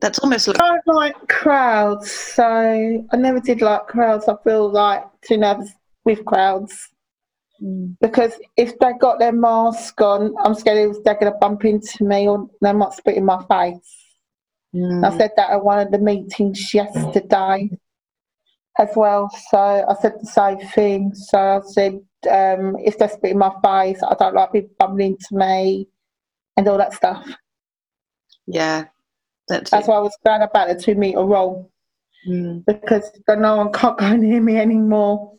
That's 0.00 0.18
almost 0.20 0.46
like 0.46 0.60
I 0.60 0.78
don't 0.86 0.94
like 0.94 1.28
crowds, 1.28 2.10
so 2.10 2.44
I 2.44 3.16
never 3.16 3.40
did 3.40 3.60
like 3.60 3.86
crowds. 3.88 4.28
I 4.28 4.34
feel 4.44 4.70
like 4.70 5.04
too 5.22 5.38
nervous 5.38 5.72
with 6.04 6.24
crowds. 6.24 6.88
Mm. 7.62 7.96
because 8.00 8.34
if 8.56 8.78
they 8.78 8.92
got 9.00 9.18
their 9.18 9.32
mask 9.32 10.00
on, 10.00 10.32
I'm 10.44 10.54
scared 10.54 10.90
if 10.90 11.02
they're 11.02 11.18
going 11.18 11.32
to 11.32 11.38
bump 11.38 11.64
into 11.64 12.04
me 12.04 12.28
or 12.28 12.48
they 12.60 12.72
might 12.72 12.92
spit 12.92 13.16
in 13.16 13.24
my 13.24 13.44
face. 13.46 14.06
Mm. 14.74 15.04
I 15.04 15.16
said 15.18 15.32
that 15.36 15.50
at 15.50 15.64
one 15.64 15.80
of 15.80 15.90
the 15.90 15.98
meetings 15.98 16.72
yesterday 16.72 17.68
as 18.78 18.90
well. 18.94 19.28
So 19.50 19.58
I 19.58 19.94
said 20.00 20.14
the 20.20 20.26
same 20.26 20.58
thing. 20.68 21.14
So 21.14 21.38
I 21.38 21.60
said, 21.66 21.94
um, 22.30 22.76
if 22.78 22.98
they 22.98 23.08
spit 23.08 23.32
in 23.32 23.38
my 23.38 23.52
face, 23.64 24.00
I 24.08 24.14
don't 24.14 24.34
like 24.34 24.52
people 24.52 24.70
bumping 24.78 25.16
into 25.18 25.26
me 25.32 25.88
and 26.56 26.68
all 26.68 26.78
that 26.78 26.92
stuff. 26.92 27.26
Yeah. 28.46 28.84
That's, 29.48 29.70
That's 29.70 29.88
why 29.88 29.96
I 29.96 30.00
was 30.00 30.16
glad 30.24 30.42
about 30.42 30.68
the 30.68 30.74
two 30.80 30.94
metre 30.94 31.24
rule 31.24 31.70
Mm. 32.28 32.64
because 32.66 33.10
no 33.28 33.56
one 33.58 33.72
can't 33.72 33.96
go 33.96 34.16
near 34.16 34.40
me 34.40 34.56
anymore. 34.56 35.34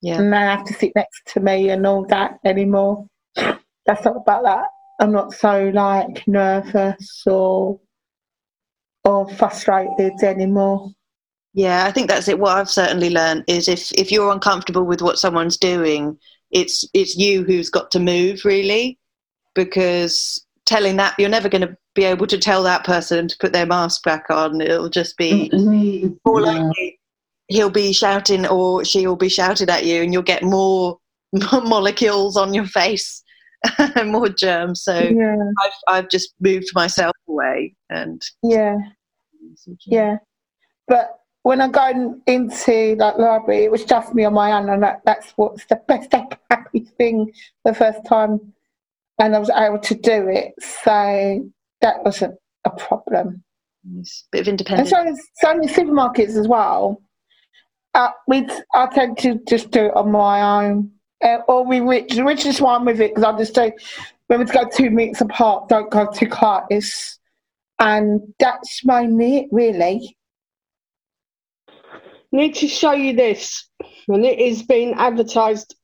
Yeah. 0.00 0.18
and 0.20 0.32
they 0.32 0.36
have 0.36 0.64
to 0.64 0.74
sit 0.74 0.92
next 0.94 1.26
to 1.28 1.40
me 1.40 1.70
and 1.70 1.86
all 1.86 2.06
that 2.06 2.38
anymore. 2.44 3.06
That's 3.36 4.04
not 4.04 4.16
about 4.16 4.44
that. 4.44 4.66
I'm 5.00 5.12
not 5.12 5.32
so 5.34 5.70
like 5.74 6.26
nervous 6.26 7.22
or 7.26 7.80
or 9.04 9.28
frustrated 9.34 10.22
anymore. 10.22 10.90
Yeah, 11.52 11.84
I 11.86 11.92
think 11.92 12.08
that's 12.08 12.28
it. 12.28 12.38
What 12.38 12.56
I've 12.56 12.70
certainly 12.70 13.10
learned 13.10 13.44
is 13.46 13.68
if 13.68 13.92
if 13.92 14.10
you're 14.10 14.32
uncomfortable 14.32 14.84
with 14.84 15.02
what 15.02 15.18
someone's 15.18 15.56
doing, 15.56 16.18
it's 16.50 16.86
it's 16.94 17.16
you 17.16 17.44
who's 17.44 17.70
got 17.70 17.90
to 17.92 18.00
move 18.00 18.44
really, 18.44 18.98
because 19.54 20.43
telling 20.66 20.96
that 20.96 21.14
you're 21.18 21.28
never 21.28 21.48
going 21.48 21.66
to 21.66 21.76
be 21.94 22.04
able 22.04 22.26
to 22.26 22.38
tell 22.38 22.62
that 22.62 22.84
person 22.84 23.28
to 23.28 23.36
put 23.38 23.52
their 23.52 23.66
mask 23.66 24.02
back 24.02 24.26
on. 24.30 24.60
It'll 24.60 24.88
just 24.88 25.16
be 25.16 25.50
Mm, 25.52 26.18
more 26.24 26.40
likely 26.40 26.98
he'll 27.48 27.70
be 27.70 27.92
shouting 27.92 28.46
or 28.46 28.84
she'll 28.84 29.16
be 29.16 29.28
shouting 29.28 29.68
at 29.68 29.84
you, 29.84 30.02
and 30.02 30.12
you'll 30.12 30.22
get 30.22 30.42
more 30.42 30.98
molecules 31.52 32.36
on 32.36 32.54
your 32.54 32.66
face, 32.66 33.22
and 33.78 34.12
more 34.12 34.28
germs. 34.28 34.82
So 34.82 34.94
Yeah, 34.94 35.36
I've 35.62 35.72
I've 35.88 36.10
just 36.10 36.34
moved 36.40 36.70
myself 36.74 37.14
away 37.28 37.74
and 37.90 38.22
yeah, 38.42 38.76
yeah. 39.86 40.18
But 40.86 41.18
when 41.42 41.60
I 41.60 41.68
go 41.68 42.20
into 42.26 42.96
that 42.96 43.18
library, 43.18 43.64
it 43.64 43.70
was 43.70 43.84
just 43.84 44.14
me 44.14 44.24
on 44.24 44.34
my 44.34 44.52
own, 44.52 44.68
and 44.70 44.82
that, 44.82 45.02
that's 45.04 45.32
what's 45.36 45.64
the 45.66 45.76
best 45.88 46.12
happy 46.50 46.80
thing 46.80 47.32
the 47.64 47.74
first 47.74 48.04
time, 48.06 48.54
and 49.18 49.34
I 49.34 49.38
was 49.38 49.50
able 49.50 49.78
to 49.78 49.94
do 49.94 50.28
it. 50.28 50.52
So 50.60 51.50
that 51.80 52.04
wasn't 52.04 52.34
a 52.64 52.70
problem. 52.70 53.42
Nice. 53.84 54.24
bit 54.32 54.42
of 54.42 54.48
independence. 54.48 54.92
And 54.92 55.16
so, 55.16 55.24
so 55.36 55.50
in 55.50 55.60
the 55.60 55.68
supermarkets 55.68 56.36
as 56.36 56.48
well, 56.48 57.02
uh, 57.94 58.10
we 58.26 58.46
I 58.74 58.86
tend 58.86 59.18
to 59.18 59.40
just 59.46 59.70
do 59.70 59.86
it 59.86 59.96
on 59.96 60.10
my 60.10 60.66
own. 60.66 60.90
Uh, 61.22 61.38
or 61.48 61.64
we 61.64 61.80
rich, 61.80 62.16
rich 62.16 62.44
is 62.44 62.60
why 62.60 62.74
I'm 62.74 62.84
with 62.84 63.00
it 63.00 63.14
because 63.14 63.24
I 63.24 63.38
just 63.38 63.54
say 63.54 63.72
when 64.26 64.40
we 64.40 64.46
go 64.46 64.68
two 64.68 64.90
metres 64.90 65.20
apart, 65.20 65.68
don't 65.68 65.90
go 65.90 66.10
too 66.10 66.26
close, 66.26 67.18
and 67.78 68.20
that's 68.40 68.84
mainly 68.84 69.38
it 69.38 69.48
really. 69.52 70.16
Need 72.32 72.56
to 72.56 72.68
show 72.68 72.92
you 72.92 73.14
this, 73.14 73.68
and 74.08 74.24
it 74.24 74.38
is 74.38 74.64
being 74.64 74.94
advertised 74.94 75.76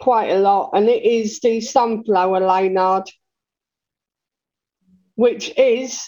quite 0.00 0.30
a 0.30 0.38
lot, 0.38 0.70
and 0.74 0.88
it 0.88 1.02
is 1.02 1.40
the 1.40 1.60
sunflower 1.60 2.40
lanyard, 2.40 3.08
which 5.16 5.52
is 5.58 6.00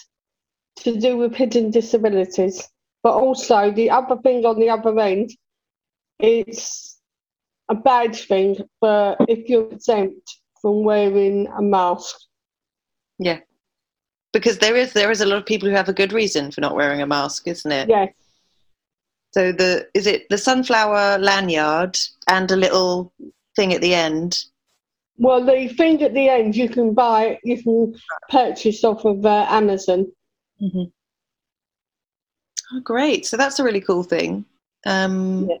to 0.77 0.97
do 0.99 1.17
with 1.17 1.35
hidden 1.35 1.71
disabilities. 1.71 2.67
But 3.03 3.13
also, 3.13 3.71
the 3.71 3.89
other 3.89 4.17
thing 4.17 4.45
on 4.45 4.59
the 4.59 4.69
other 4.69 4.97
end, 4.99 5.31
it's 6.19 6.99
a 7.69 7.75
badge 7.75 8.27
thing 8.27 8.57
for 8.79 9.15
if 9.27 9.49
you're 9.49 9.71
exempt 9.71 10.39
from 10.61 10.83
wearing 10.83 11.47
a 11.57 11.61
mask. 11.61 12.15
Yeah. 13.17 13.39
Because 14.33 14.59
there 14.59 14.75
is 14.75 14.93
there 14.93 15.11
is 15.11 15.21
a 15.21 15.25
lot 15.25 15.39
of 15.39 15.45
people 15.45 15.67
who 15.67 15.75
have 15.75 15.89
a 15.89 15.93
good 15.93 16.13
reason 16.13 16.51
for 16.51 16.61
not 16.61 16.75
wearing 16.75 17.01
a 17.01 17.07
mask, 17.07 17.47
isn't 17.47 17.71
it? 17.71 17.89
Yes, 17.89 18.13
So 19.33 19.51
the 19.51 19.87
is 19.93 20.07
it 20.07 20.27
the 20.29 20.37
sunflower 20.37 21.17
lanyard 21.17 21.97
and 22.27 22.49
a 22.51 22.55
little 22.55 23.11
thing 23.55 23.73
at 23.73 23.81
the 23.81 23.93
end? 23.93 24.39
Well, 25.17 25.45
the 25.45 25.67
thing 25.67 26.01
at 26.01 26.13
the 26.13 26.29
end 26.29 26.55
you 26.55 26.67
can 26.69 26.93
buy, 26.93 27.39
you 27.43 27.61
can 27.61 27.95
purchase 28.29 28.83
off 28.83 29.05
of 29.05 29.25
uh, 29.25 29.45
Amazon. 29.49 30.11
Oh, 32.73 32.79
great! 32.83 33.25
So 33.25 33.37
that's 33.37 33.59
a 33.59 33.63
really 33.63 33.81
cool 33.81 34.03
thing. 34.03 34.45
Um, 34.85 35.47
Yeah. 35.49 35.57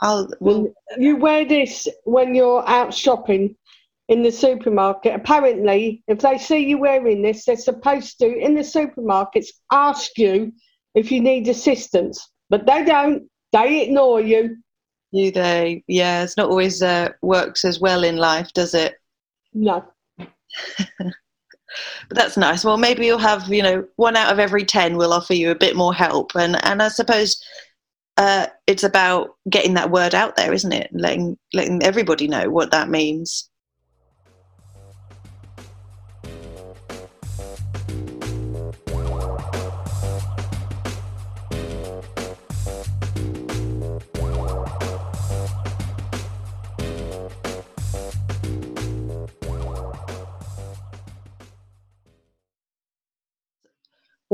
I'll. 0.00 0.28
Well, 0.40 0.72
You 0.98 1.16
wear 1.16 1.44
this 1.44 1.88
when 2.04 2.34
you're 2.34 2.68
out 2.68 2.92
shopping 2.94 3.56
in 4.08 4.22
the 4.22 4.32
supermarket. 4.32 5.14
Apparently, 5.14 6.02
if 6.08 6.20
they 6.20 6.38
see 6.38 6.58
you 6.68 6.78
wearing 6.78 7.22
this, 7.22 7.44
they're 7.44 7.56
supposed 7.56 8.18
to, 8.20 8.26
in 8.26 8.54
the 8.54 8.62
supermarkets, 8.62 9.48
ask 9.72 10.16
you 10.18 10.52
if 10.94 11.12
you 11.12 11.20
need 11.20 11.48
assistance. 11.48 12.28
But 12.50 12.66
they 12.66 12.84
don't. 12.84 13.28
They 13.52 13.82
ignore 13.82 14.20
you. 14.20 14.56
Do 15.12 15.30
they? 15.30 15.84
Yeah, 15.86 16.22
it's 16.22 16.36
not 16.36 16.50
always 16.50 16.82
uh, 16.82 17.10
works 17.22 17.64
as 17.64 17.80
well 17.80 18.04
in 18.04 18.16
life, 18.16 18.52
does 18.52 18.74
it? 18.74 18.96
No. 19.54 19.84
But 22.08 22.16
that's 22.16 22.36
nice. 22.36 22.64
Well, 22.64 22.76
maybe 22.76 23.06
you'll 23.06 23.18
have, 23.18 23.48
you 23.52 23.62
know, 23.62 23.86
one 23.96 24.16
out 24.16 24.32
of 24.32 24.38
every 24.38 24.64
10 24.64 24.96
will 24.96 25.12
offer 25.12 25.34
you 25.34 25.50
a 25.50 25.54
bit 25.54 25.76
more 25.76 25.94
help. 25.94 26.32
And, 26.34 26.62
and 26.64 26.82
I 26.82 26.88
suppose 26.88 27.42
uh, 28.16 28.46
it's 28.66 28.84
about 28.84 29.36
getting 29.48 29.74
that 29.74 29.90
word 29.90 30.14
out 30.14 30.36
there, 30.36 30.52
isn't 30.52 30.72
it? 30.72 30.90
Letting, 30.92 31.38
letting 31.52 31.82
everybody 31.82 32.26
know 32.26 32.50
what 32.50 32.70
that 32.70 32.88
means. 32.88 33.48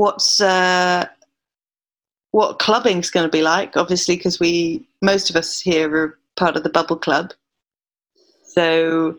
What's 0.05 0.39
uh, 0.39 1.07
what 2.29 2.59
clubbing's 2.59 3.09
going 3.09 3.25
to 3.25 3.37
be 3.37 3.41
like. 3.41 3.75
Obviously, 3.75 4.15
because 4.15 4.39
we 4.39 4.87
most 5.01 5.29
of 5.31 5.35
us 5.35 5.59
here 5.59 5.93
are 5.95 6.19
part 6.35 6.55
of 6.55 6.63
the 6.63 6.69
Bubble 6.69 6.97
Club. 6.97 7.33
So 8.43 9.17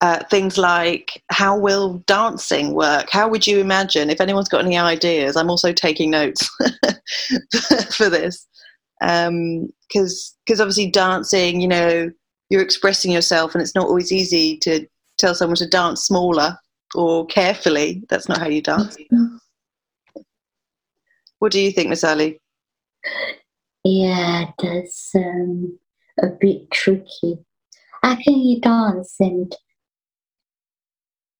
uh, 0.00 0.24
things 0.30 0.58
like 0.58 1.22
how 1.30 1.56
will 1.56 2.02
dancing 2.06 2.74
work? 2.74 3.10
How 3.10 3.28
would 3.28 3.46
you 3.46 3.60
imagine? 3.60 4.10
If 4.10 4.20
anyone's 4.20 4.48
got 4.48 4.64
any 4.64 4.76
ideas, 4.76 5.36
I'm 5.36 5.50
also 5.50 5.72
taking 5.72 6.10
notes 6.10 6.50
for 7.96 8.10
this 8.10 8.46
because 9.00 10.34
because 10.44 10.60
obviously 10.60 10.90
dancing, 10.90 11.60
you 11.60 11.68
know, 11.68 12.10
you're 12.50 12.62
expressing 12.62 13.12
yourself, 13.12 13.54
and 13.54 13.62
it's 13.62 13.76
not 13.76 13.86
always 13.86 14.10
easy 14.10 14.58
to 14.58 14.84
tell 15.16 15.34
someone 15.34 15.56
to 15.56 15.68
dance 15.68 16.02
smaller 16.02 16.58
or 16.96 17.24
carefully. 17.26 18.02
That's 18.08 18.28
not 18.28 18.38
how 18.38 18.48
you 18.48 18.62
dance. 18.62 18.96
What 21.44 21.52
do 21.52 21.60
you 21.60 21.72
think, 21.72 21.90
Miss 21.90 22.02
Ali? 22.02 22.40
Yeah, 23.84 24.46
that's 24.58 25.14
um, 25.14 25.78
a 26.18 26.28
bit 26.28 26.70
tricky. 26.70 27.36
How 28.02 28.16
can 28.16 28.38
you 28.38 28.62
dance 28.62 29.16
and 29.20 29.54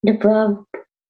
the 0.03 0.13
bro, 0.13 0.67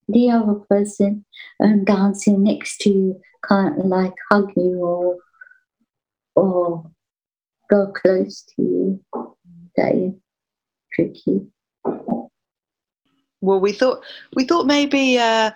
the 0.07 0.31
other 0.31 0.61
person 0.71 1.25
um, 1.61 1.85
dancing 1.85 2.45
next 2.45 2.83
to 2.83 2.91
you 2.91 3.21
can't 3.49 3.85
like 3.85 4.13
hug 4.31 4.53
you 4.55 4.77
or 4.77 5.17
or 6.37 6.89
go 7.69 7.93
close 8.01 8.45
to 8.55 8.63
you? 8.63 9.05
That 9.77 9.97
is 9.97 10.13
tricky. 10.93 11.49
Well, 13.41 13.59
we 13.59 13.73
thought 13.73 14.05
we 14.37 14.45
thought 14.45 14.67
maybe 14.67 15.19
uh, 15.19 15.51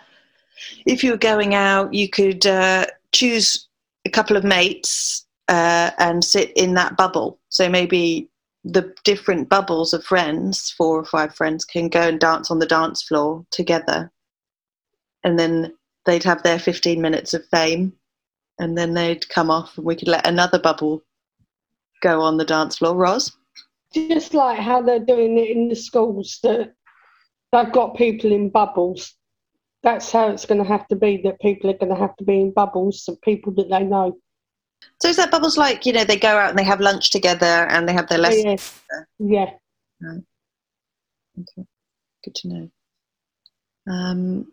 if 0.86 1.04
you 1.04 1.12
were 1.12 1.18
going 1.18 1.54
out, 1.54 1.94
you 1.94 2.08
could 2.08 2.44
uh, 2.44 2.86
choose 3.12 3.68
a 4.04 4.10
couple 4.10 4.36
of 4.36 4.44
mates 4.44 5.26
uh, 5.48 5.90
and 5.98 6.24
sit 6.24 6.52
in 6.56 6.74
that 6.74 6.96
bubble. 6.96 7.38
So 7.48 7.68
maybe 7.68 8.28
the 8.64 8.94
different 9.04 9.48
bubbles 9.48 9.94
of 9.94 10.04
friends, 10.04 10.70
four 10.76 10.98
or 10.98 11.04
five 11.04 11.34
friends, 11.34 11.64
can 11.64 11.88
go 11.88 12.02
and 12.02 12.20
dance 12.20 12.50
on 12.50 12.58
the 12.58 12.66
dance 12.66 13.02
floor 13.02 13.46
together, 13.50 14.10
and 15.24 15.38
then 15.38 15.72
they'd 16.04 16.24
have 16.24 16.42
their 16.42 16.58
fifteen 16.58 17.00
minutes 17.00 17.34
of 17.34 17.46
fame, 17.46 17.92
and 18.58 18.76
then 18.76 18.94
they'd 18.94 19.28
come 19.28 19.50
off, 19.50 19.76
and 19.76 19.86
we 19.86 19.96
could 19.96 20.08
let 20.08 20.26
another 20.26 20.58
bubble 20.58 21.02
go 22.02 22.20
on 22.20 22.36
the 22.36 22.44
dance 22.44 22.78
floor. 22.78 22.94
Roz. 22.94 23.32
Just 23.94 24.34
like 24.34 24.58
how 24.58 24.82
they're 24.82 24.98
doing 24.98 25.38
it 25.38 25.50
in 25.50 25.68
the 25.68 25.74
schools, 25.74 26.40
that 26.42 26.74
they've 27.52 27.72
got 27.72 27.96
people 27.96 28.32
in 28.32 28.50
bubbles. 28.50 29.14
That's 29.82 30.10
how 30.10 30.28
it's 30.30 30.44
going 30.44 30.62
to 30.62 30.68
have 30.68 30.88
to 30.88 30.96
be. 30.96 31.20
That 31.22 31.40
people 31.40 31.70
are 31.70 31.78
going 31.78 31.94
to 31.94 32.00
have 32.00 32.16
to 32.16 32.24
be 32.24 32.40
in 32.40 32.52
bubbles 32.52 33.06
of 33.08 33.20
people 33.22 33.52
that 33.54 33.70
they 33.70 33.84
know. 33.84 34.18
So 35.00 35.08
is 35.08 35.16
that 35.16 35.30
bubbles 35.30 35.56
like 35.56 35.86
you 35.86 35.92
know 35.92 36.04
they 36.04 36.16
go 36.16 36.36
out 36.36 36.50
and 36.50 36.58
they 36.58 36.64
have 36.64 36.80
lunch 36.80 37.10
together 37.10 37.46
and 37.46 37.88
they 37.88 37.92
have 37.92 38.08
their 38.08 38.18
lessons? 38.18 38.80
Yeah, 39.18 39.50
yeah. 40.00 40.18
Okay, 41.40 41.66
good 42.24 42.34
to 42.34 42.48
know. 42.48 42.70
Um, 43.88 44.52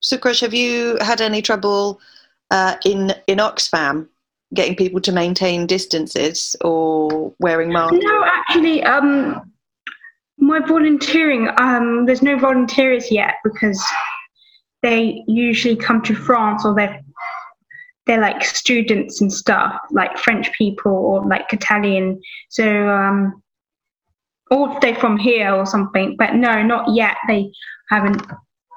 so, 0.00 0.16
Crush, 0.18 0.40
have 0.40 0.54
you 0.54 0.98
had 1.00 1.20
any 1.20 1.42
trouble 1.42 2.00
uh, 2.50 2.76
in 2.84 3.14
in 3.26 3.38
Oxfam 3.38 4.08
getting 4.54 4.76
people 4.76 5.00
to 5.00 5.12
maintain 5.12 5.66
distances 5.66 6.56
or 6.62 7.34
wearing 7.38 7.72
masks? 7.72 7.98
No, 8.00 8.24
actually, 8.24 8.82
um, 8.84 9.52
my 10.38 10.60
volunteering, 10.60 11.48
um, 11.58 12.06
there's 12.06 12.22
no 12.22 12.38
volunteers 12.38 13.10
yet 13.10 13.34
because 13.44 13.82
they 14.82 15.22
usually 15.26 15.76
come 15.76 16.02
to 16.02 16.14
France 16.14 16.64
or 16.64 16.74
they're 16.74 17.00
they're 18.06 18.20
like 18.20 18.42
students 18.42 19.20
and 19.20 19.30
stuff, 19.30 19.78
like 19.90 20.16
French 20.16 20.50
people 20.56 20.92
or 20.92 21.26
like 21.26 21.52
Italian. 21.52 22.20
So, 22.48 22.88
um, 22.88 23.42
or 24.50 24.78
they're 24.80 24.94
from 24.96 25.18
here 25.18 25.54
or 25.54 25.66
something. 25.66 26.16
But 26.18 26.34
no, 26.34 26.62
not 26.62 26.94
yet. 26.94 27.16
They 27.28 27.52
haven't. 27.90 28.22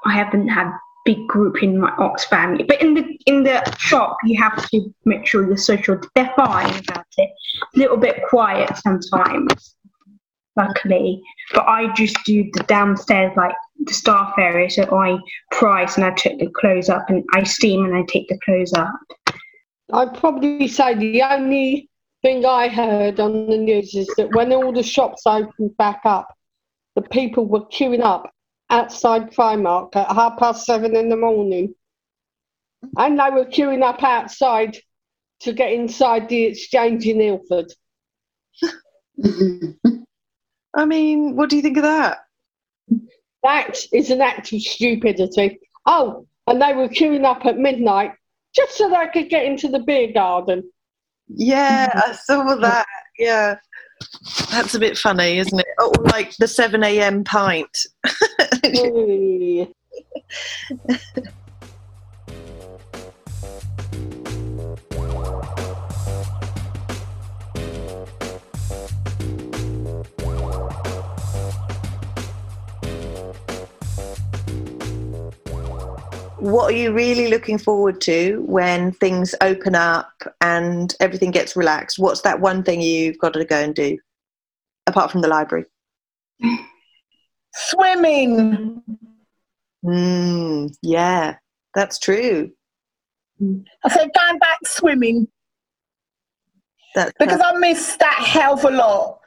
I 0.04 0.14
haven't 0.14 0.48
had 0.48 0.70
big 1.04 1.26
group 1.26 1.62
in 1.62 1.78
my 1.78 1.92
Ox 1.98 2.24
family. 2.24 2.64
But 2.64 2.80
in 2.82 2.94
the 2.94 3.18
in 3.26 3.42
the 3.42 3.74
shop, 3.78 4.18
you 4.24 4.40
have 4.40 4.68
to 4.70 4.94
make 5.04 5.26
sure 5.26 5.46
you're 5.46 5.56
social. 5.56 5.98
They're 6.14 6.32
fine 6.36 6.78
about 6.84 7.06
it. 7.16 7.30
A 7.74 7.78
little 7.78 7.96
bit 7.96 8.22
quiet 8.28 8.76
sometimes, 8.76 9.76
luckily. 10.56 11.22
But 11.52 11.66
I 11.66 11.92
just 11.94 12.16
do 12.24 12.48
the 12.52 12.64
downstairs, 12.64 13.32
like 13.36 13.54
the 13.84 13.94
staff 13.94 14.34
area. 14.38 14.70
So 14.70 14.82
I 14.96 15.18
price 15.50 15.96
and 15.96 16.04
I 16.04 16.10
took 16.10 16.38
the 16.38 16.48
clothes 16.48 16.88
up, 16.88 17.08
and 17.08 17.24
I 17.32 17.44
steam 17.44 17.84
and 17.84 17.94
I 17.94 18.02
take 18.08 18.28
the 18.28 18.38
clothes 18.44 18.72
up. 18.72 18.92
I'd 19.92 20.14
probably 20.14 20.68
say 20.68 20.94
the 20.94 21.22
only 21.22 21.90
thing 22.22 22.46
I 22.46 22.68
heard 22.68 23.20
on 23.20 23.46
the 23.46 23.58
news 23.58 23.94
is 23.94 24.08
that 24.16 24.34
when 24.34 24.52
all 24.52 24.72
the 24.72 24.82
shops 24.82 25.22
opened 25.26 25.76
back 25.76 26.00
up, 26.04 26.34
the 26.94 27.02
people 27.02 27.46
were 27.46 27.66
queuing 27.66 28.02
up 28.02 28.32
outside 28.70 29.32
Primark 29.32 29.94
at 29.96 30.08
half 30.08 30.38
past 30.38 30.64
seven 30.64 30.96
in 30.96 31.08
the 31.08 31.16
morning. 31.16 31.74
And 32.96 33.18
they 33.18 33.30
were 33.30 33.44
queuing 33.44 33.82
up 33.82 34.02
outside 34.02 34.78
to 35.40 35.52
get 35.52 35.72
inside 35.72 36.28
the 36.28 36.44
exchange 36.44 37.06
in 37.06 37.20
Ilford. 37.20 37.72
I 40.74 40.84
mean, 40.84 41.36
what 41.36 41.50
do 41.50 41.56
you 41.56 41.62
think 41.62 41.76
of 41.76 41.82
that? 41.82 42.24
That 43.42 43.78
is 43.92 44.10
an 44.10 44.20
act 44.20 44.52
of 44.52 44.62
stupidity. 44.62 45.58
Oh, 45.86 46.26
and 46.46 46.60
they 46.60 46.74
were 46.74 46.88
queuing 46.88 47.24
up 47.24 47.44
at 47.44 47.58
midnight 47.58 48.12
just 48.54 48.76
so 48.76 48.88
they 48.88 49.08
could 49.12 49.30
get 49.30 49.44
into 49.44 49.68
the 49.68 49.80
beer 49.80 50.12
garden. 50.12 50.70
Yeah, 51.28 51.88
I 51.94 52.12
saw 52.12 52.54
that. 52.56 52.86
Yeah, 53.18 53.56
that's 54.50 54.74
a 54.74 54.78
bit 54.78 54.98
funny, 54.98 55.38
isn't 55.38 55.58
it? 55.58 55.66
Oh, 55.78 55.92
like 56.12 56.36
the 56.36 56.48
seven 56.48 56.84
a.m. 56.84 57.24
pint. 57.24 57.86
what 76.42 76.72
are 76.72 76.76
you 76.76 76.92
really 76.92 77.28
looking 77.28 77.56
forward 77.56 78.00
to 78.00 78.42
when 78.48 78.90
things 78.90 79.32
open 79.40 79.76
up 79.76 80.10
and 80.40 80.92
everything 80.98 81.30
gets 81.30 81.54
relaxed? 81.54 82.00
What's 82.00 82.22
that 82.22 82.40
one 82.40 82.64
thing 82.64 82.80
you've 82.80 83.18
got 83.18 83.32
to 83.34 83.44
go 83.44 83.60
and 83.60 83.72
do 83.72 83.96
apart 84.88 85.12
from 85.12 85.20
the 85.20 85.28
library? 85.28 85.66
Swimming. 87.54 88.82
Mm, 89.84 90.74
yeah, 90.82 91.36
that's 91.76 92.00
true. 92.00 92.50
I 93.40 93.88
said 93.88 94.10
going 94.12 94.38
back 94.40 94.58
swimming 94.66 95.28
That's 96.96 97.12
because 97.20 97.40
I 97.40 97.52
miss 97.58 97.96
that 97.96 98.14
hell 98.14 98.54
of 98.54 98.64
a 98.64 98.70
lot. 98.70 99.20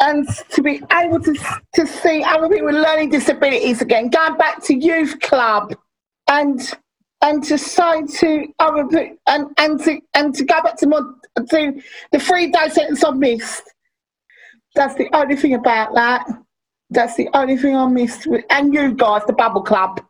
And 0.00 0.26
to 0.50 0.62
be 0.62 0.82
able 0.92 1.20
to 1.20 1.34
to 1.74 1.86
see 1.86 2.22
other 2.24 2.48
people 2.48 2.66
with 2.66 2.74
learning 2.76 3.10
disabilities 3.10 3.80
again, 3.80 4.08
going 4.08 4.36
back 4.36 4.62
to 4.64 4.74
youth 4.74 5.18
club, 5.20 5.74
and 6.28 6.60
and 7.22 7.42
to 7.44 7.56
say 7.56 8.02
to 8.18 8.46
other 8.58 8.86
pe- 8.88 9.14
and 9.26 9.46
and 9.58 9.80
to 9.84 10.00
and 10.14 10.34
to 10.34 10.44
go 10.44 10.62
back 10.62 10.76
to 10.78 10.86
my 10.86 11.00
to 11.48 11.80
the 12.12 12.18
three 12.18 12.50
day 12.50 12.68
sentence 12.68 13.02
I've 13.04 13.16
missed. 13.16 13.62
That's 14.74 14.94
the 14.96 15.08
only 15.14 15.36
thing 15.36 15.54
about 15.54 15.94
that. 15.94 16.26
That's 16.90 17.14
the 17.16 17.28
only 17.32 17.56
thing 17.56 17.76
I 17.76 17.86
missed. 17.86 18.26
with- 18.26 18.44
And 18.50 18.74
you 18.74 18.92
guys, 18.94 19.22
the 19.26 19.32
bubble 19.32 19.62
club. 19.62 20.00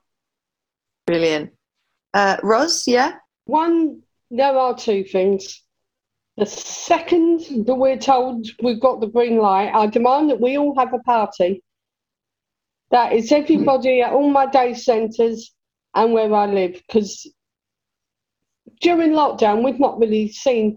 Brilliant. 1.06 1.52
Uh, 2.14 2.38
Ros, 2.42 2.86
yeah? 2.86 3.16
One, 3.44 4.00
there 4.30 4.56
are 4.56 4.74
two 4.74 5.04
things. 5.04 5.62
The 6.36 6.46
second 6.46 7.66
that 7.66 7.74
we're 7.74 7.98
told 7.98 8.46
we've 8.62 8.80
got 8.80 9.00
the 9.00 9.06
green 9.06 9.38
light, 9.38 9.72
I 9.72 9.86
demand 9.86 10.30
that 10.30 10.40
we 10.40 10.58
all 10.58 10.76
have 10.76 10.92
a 10.92 10.98
party. 10.98 11.62
That 12.90 13.12
is 13.12 13.30
everybody 13.30 14.02
at 14.02 14.12
all 14.12 14.28
my 14.28 14.46
day 14.46 14.74
centres 14.74 15.54
and 15.94 16.12
where 16.12 16.32
I 16.34 16.46
live. 16.46 16.72
Because 16.72 17.32
during 18.80 19.12
lockdown, 19.12 19.64
we've 19.64 19.78
not 19.78 19.98
really 19.98 20.28
seen 20.28 20.76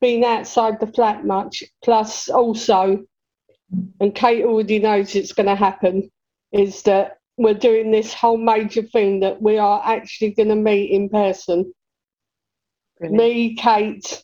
being 0.00 0.24
outside 0.24 0.80
the 0.80 0.88
flat 0.88 1.24
much. 1.24 1.62
Plus, 1.82 2.28
also, 2.28 3.04
and 4.00 4.14
Kate 4.14 4.44
already 4.44 4.80
knows 4.80 5.14
it's 5.14 5.32
going 5.32 5.46
to 5.46 5.54
happen, 5.54 6.10
is 6.52 6.82
that 6.82 7.18
we're 7.36 7.54
doing 7.54 7.90
this 7.90 8.12
whole 8.12 8.36
major 8.36 8.82
thing 8.82 9.20
that 9.20 9.40
we 9.40 9.58
are 9.58 9.82
actually 9.84 10.30
going 10.30 10.48
to 10.48 10.56
meet 10.56 10.90
in 10.90 11.08
person 11.08 11.72
Brilliant. 12.98 13.16
me, 13.16 13.54
Kate, 13.56 14.22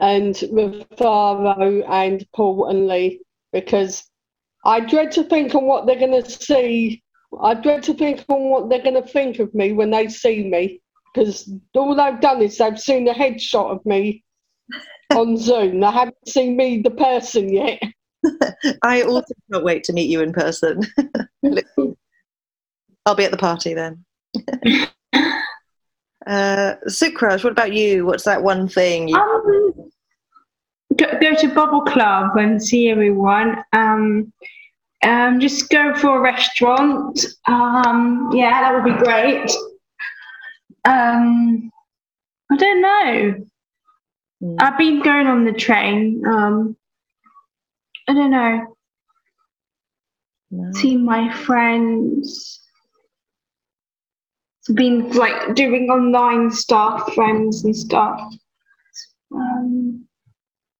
and 0.00 0.34
Rafaro 0.34 1.84
and 1.88 2.26
Paul 2.34 2.68
and 2.68 2.86
Lee 2.86 3.20
because 3.52 4.04
I 4.64 4.80
dread 4.80 5.12
to 5.12 5.24
think 5.24 5.54
on 5.54 5.66
what 5.66 5.86
they're 5.86 5.98
going 5.98 6.22
to 6.22 6.30
see. 6.30 7.02
I 7.40 7.54
dread 7.54 7.82
to 7.84 7.94
think 7.94 8.24
on 8.28 8.50
what 8.50 8.68
they're 8.68 8.82
going 8.82 9.00
to 9.00 9.08
think 9.08 9.38
of 9.38 9.54
me 9.54 9.72
when 9.72 9.90
they 9.90 10.08
see 10.08 10.44
me 10.48 10.80
because 11.14 11.50
all 11.74 11.94
they've 11.94 12.20
done 12.20 12.42
is 12.42 12.58
they've 12.58 12.78
seen 12.78 13.08
a 13.08 13.14
headshot 13.14 13.70
of 13.70 13.84
me 13.86 14.24
on 15.10 15.36
Zoom. 15.36 15.80
They 15.80 15.90
haven't 15.90 16.28
seen 16.28 16.56
me, 16.56 16.82
the 16.82 16.90
person, 16.90 17.52
yet. 17.52 17.82
I 18.82 19.02
also 19.02 19.34
can't 19.52 19.64
wait 19.64 19.84
to 19.84 19.92
meet 19.92 20.10
you 20.10 20.20
in 20.20 20.32
person. 20.32 20.82
I'll 23.06 23.14
be 23.14 23.24
at 23.24 23.30
the 23.30 23.36
party 23.36 23.74
then. 23.74 24.04
uh, 26.26 26.74
Sukraj, 26.86 27.42
what 27.42 27.52
about 27.52 27.72
you? 27.72 28.04
What's 28.04 28.24
that 28.24 28.42
one 28.42 28.68
thing? 28.68 29.08
You, 29.08 29.16
Um, 29.16 29.69
go, 31.00 31.18
go 31.20 31.34
to 31.34 31.48
Bubble 31.48 31.82
Club 31.82 32.36
and 32.36 32.62
see 32.62 32.90
everyone. 32.90 33.64
Um, 33.72 34.32
um, 35.02 35.40
just 35.40 35.70
go 35.70 35.94
for 35.94 36.18
a 36.18 36.20
restaurant. 36.20 37.24
Um, 37.46 38.30
yeah, 38.34 38.60
that 38.60 38.74
would 38.74 38.84
be 38.84 39.04
great. 39.04 39.50
Um, 40.84 41.70
I 42.50 42.56
don't 42.56 42.82
know. 42.82 43.34
Mm. 44.42 44.56
I've 44.60 44.78
been 44.78 45.02
going 45.02 45.26
on 45.26 45.44
the 45.44 45.52
train. 45.52 46.22
Um, 46.26 46.76
I 48.08 48.14
don't 48.14 48.30
know. 48.30 48.76
No. 50.50 50.72
See 50.72 50.96
my 50.96 51.32
friends. 51.32 52.58
Been 54.74 55.10
like 55.12 55.54
doing 55.54 55.88
online 55.90 56.50
stuff, 56.50 57.12
friends 57.14 57.64
and 57.64 57.74
stuff. 57.74 58.20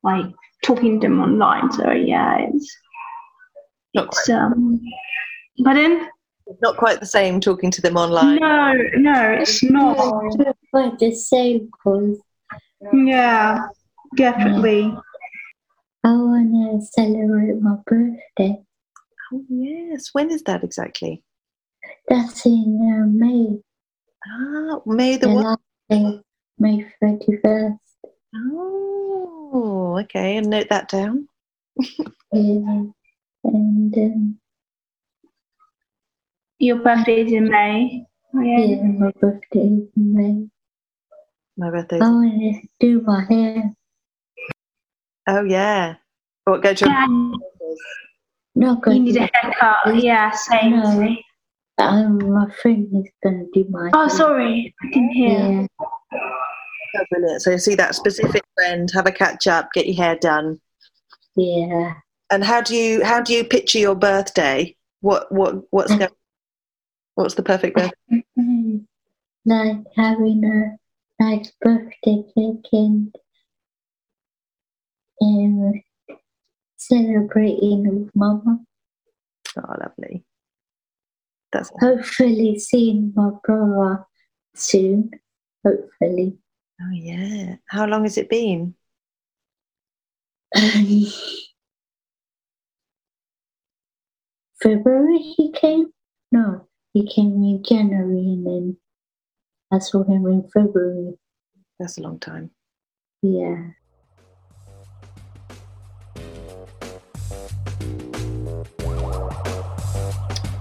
Like 0.02 0.26
talking 0.64 1.00
to 1.00 1.08
them 1.08 1.20
online. 1.20 1.70
So 1.72 1.90
yeah, 1.90 2.38
it's 2.52 2.76
Not 3.94 4.06
it's 4.06 4.28
um. 4.30 4.80
Pardon? 5.62 6.08
Not 6.62 6.76
quite 6.76 7.00
the 7.00 7.06
same 7.06 7.40
talking 7.40 7.70
to 7.70 7.82
them 7.82 7.96
online. 7.96 8.40
No, 8.40 8.72
no, 8.96 9.32
it's 9.32 9.62
not. 9.62 9.96
Not 10.36 10.56
quite 10.70 10.98
the 10.98 11.14
same 11.14 11.66
because 11.66 12.18
Yeah, 12.92 13.66
definitely. 14.16 14.92
I 16.02 16.12
want 16.12 16.80
to 16.80 16.86
celebrate 16.86 17.60
my 17.60 17.76
birthday. 17.86 18.62
Oh, 19.32 19.44
yes. 19.48 20.08
When 20.12 20.30
is 20.30 20.42
that 20.44 20.64
exactly? 20.64 21.22
That's 22.08 22.46
in 22.46 22.80
uh, 22.80 23.06
May. 23.06 23.60
Ah, 24.26 24.80
May 24.86 25.16
the 25.18 25.28
the 25.28 25.34
what? 25.34 25.60
day, 25.88 26.20
May 26.58 26.86
31st. 27.02 27.78
Oh, 28.34 29.98
okay. 30.04 30.36
And 30.36 30.48
note 30.50 30.68
that 30.70 30.88
down. 30.88 31.28
Yeah. 32.32 32.84
And 33.44 33.94
um, 33.96 34.38
Your 36.58 36.76
birthday's 36.76 37.32
in 37.32 37.48
May. 37.48 38.04
Oh, 38.34 38.40
yeah. 38.40 38.58
yeah, 38.60 38.82
my 38.82 39.10
birthday 39.20 39.60
is 39.60 39.88
in 39.96 40.14
May. 40.14 40.48
My 41.56 41.70
birthday. 41.70 41.96
I 41.96 42.08
want 42.10 42.40
to 42.40 42.68
do 42.78 43.00
my 43.02 43.24
hair. 43.24 43.64
Oh, 45.26 45.42
yeah. 45.44 45.96
What, 46.44 46.62
go 46.62 46.72
to 46.74 46.84
a 46.84 46.88
Yeah, 46.88 47.06
Not 48.54 48.76
you 48.76 48.80
going 48.82 49.04
need 49.04 49.16
a 49.16 49.26
to. 49.26 49.30
haircut. 49.34 50.02
Yeah, 50.02 50.30
same. 50.30 50.70
No. 50.72 51.16
Um, 51.78 52.18
my 52.32 52.46
friend 52.62 52.86
is 52.94 53.10
going 53.22 53.48
to 53.52 53.62
do 53.64 53.68
my 53.70 53.90
Oh, 53.94 54.06
hair. 54.06 54.16
sorry, 54.16 54.74
I 54.82 54.86
didn't 54.88 55.10
hear. 55.10 55.38
Yeah. 55.38 55.66
So 57.38 57.56
see 57.56 57.74
that 57.74 57.94
specific 57.94 58.42
friend, 58.54 58.90
have 58.94 59.06
a 59.06 59.12
catch 59.12 59.46
up, 59.46 59.68
get 59.72 59.86
your 59.86 59.96
hair 59.96 60.16
done. 60.16 60.60
Yeah. 61.36 61.94
And 62.30 62.44
how 62.44 62.60
do 62.60 62.74
you 62.74 63.04
how 63.04 63.20
do 63.20 63.32
you 63.32 63.44
picture 63.44 63.78
your 63.78 63.94
birthday? 63.94 64.76
What 65.00 65.30
what 65.32 65.62
what's 65.70 65.92
mm. 65.92 66.00
going, 66.00 66.10
what's 67.14 67.34
the 67.34 67.42
perfect 67.42 67.76
birthday? 67.76 68.24
Like 69.46 69.78
having 69.96 70.44
a 70.44 71.22
nice 71.22 71.50
birthday 71.62 72.22
cake 72.36 72.66
and, 72.72 73.14
and 75.18 75.82
celebrating 76.76 77.88
with 77.88 78.10
mama. 78.14 78.60
Oh, 79.56 79.74
lovely. 79.80 80.24
That's 81.52 81.72
Hopefully 81.80 82.58
seeing 82.58 83.12
my 83.16 83.30
brother 83.42 84.04
soon. 84.54 85.10
Hopefully. 85.64 86.36
Oh 86.82 86.90
yeah. 86.92 87.56
How 87.66 87.86
long 87.86 88.04
has 88.04 88.18
it 88.18 88.28
been? 88.28 88.74
Um, 90.54 91.06
February 94.62 95.18
he 95.18 95.50
came? 95.52 95.92
No, 96.32 96.68
he 96.92 97.06
came 97.06 97.42
in 97.42 97.62
January 97.64 98.18
and 98.18 98.46
then 98.46 98.76
I 99.72 99.78
saw 99.80 100.04
him 100.04 100.26
in 100.26 100.48
February. 100.50 101.18
That's 101.78 101.98
a 101.98 102.02
long 102.02 102.18
time. 102.20 102.50
Yeah. 103.22 103.72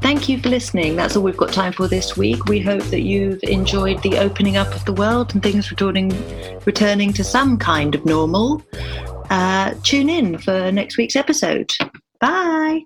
Thank 0.10 0.28
you 0.28 0.40
for 0.40 0.50
listening. 0.50 0.96
That's 0.96 1.16
all 1.16 1.22
we've 1.22 1.38
got 1.38 1.54
time 1.54 1.72
for 1.72 1.88
this 1.88 2.18
week. 2.18 2.46
We 2.46 2.60
hope 2.60 2.82
that 2.86 3.02
you've 3.02 3.44
enjoyed 3.44 4.02
the 4.02 4.18
opening 4.18 4.58
up 4.58 4.74
of 4.74 4.84
the 4.86 4.94
world 4.94 5.36
and 5.36 5.44
things 5.44 5.70
returning, 5.70 6.10
returning 6.66 7.14
to 7.14 7.24
some 7.24 7.60
kind 7.60 7.94
of 7.94 8.04
normal. 8.08 8.64
Uh, 9.30 9.76
tune 9.84 10.10
in 10.10 10.40
for 10.40 10.72
next 10.72 10.98
week's 10.98 11.16
episode. 11.16 11.72
Bye. 12.20 12.86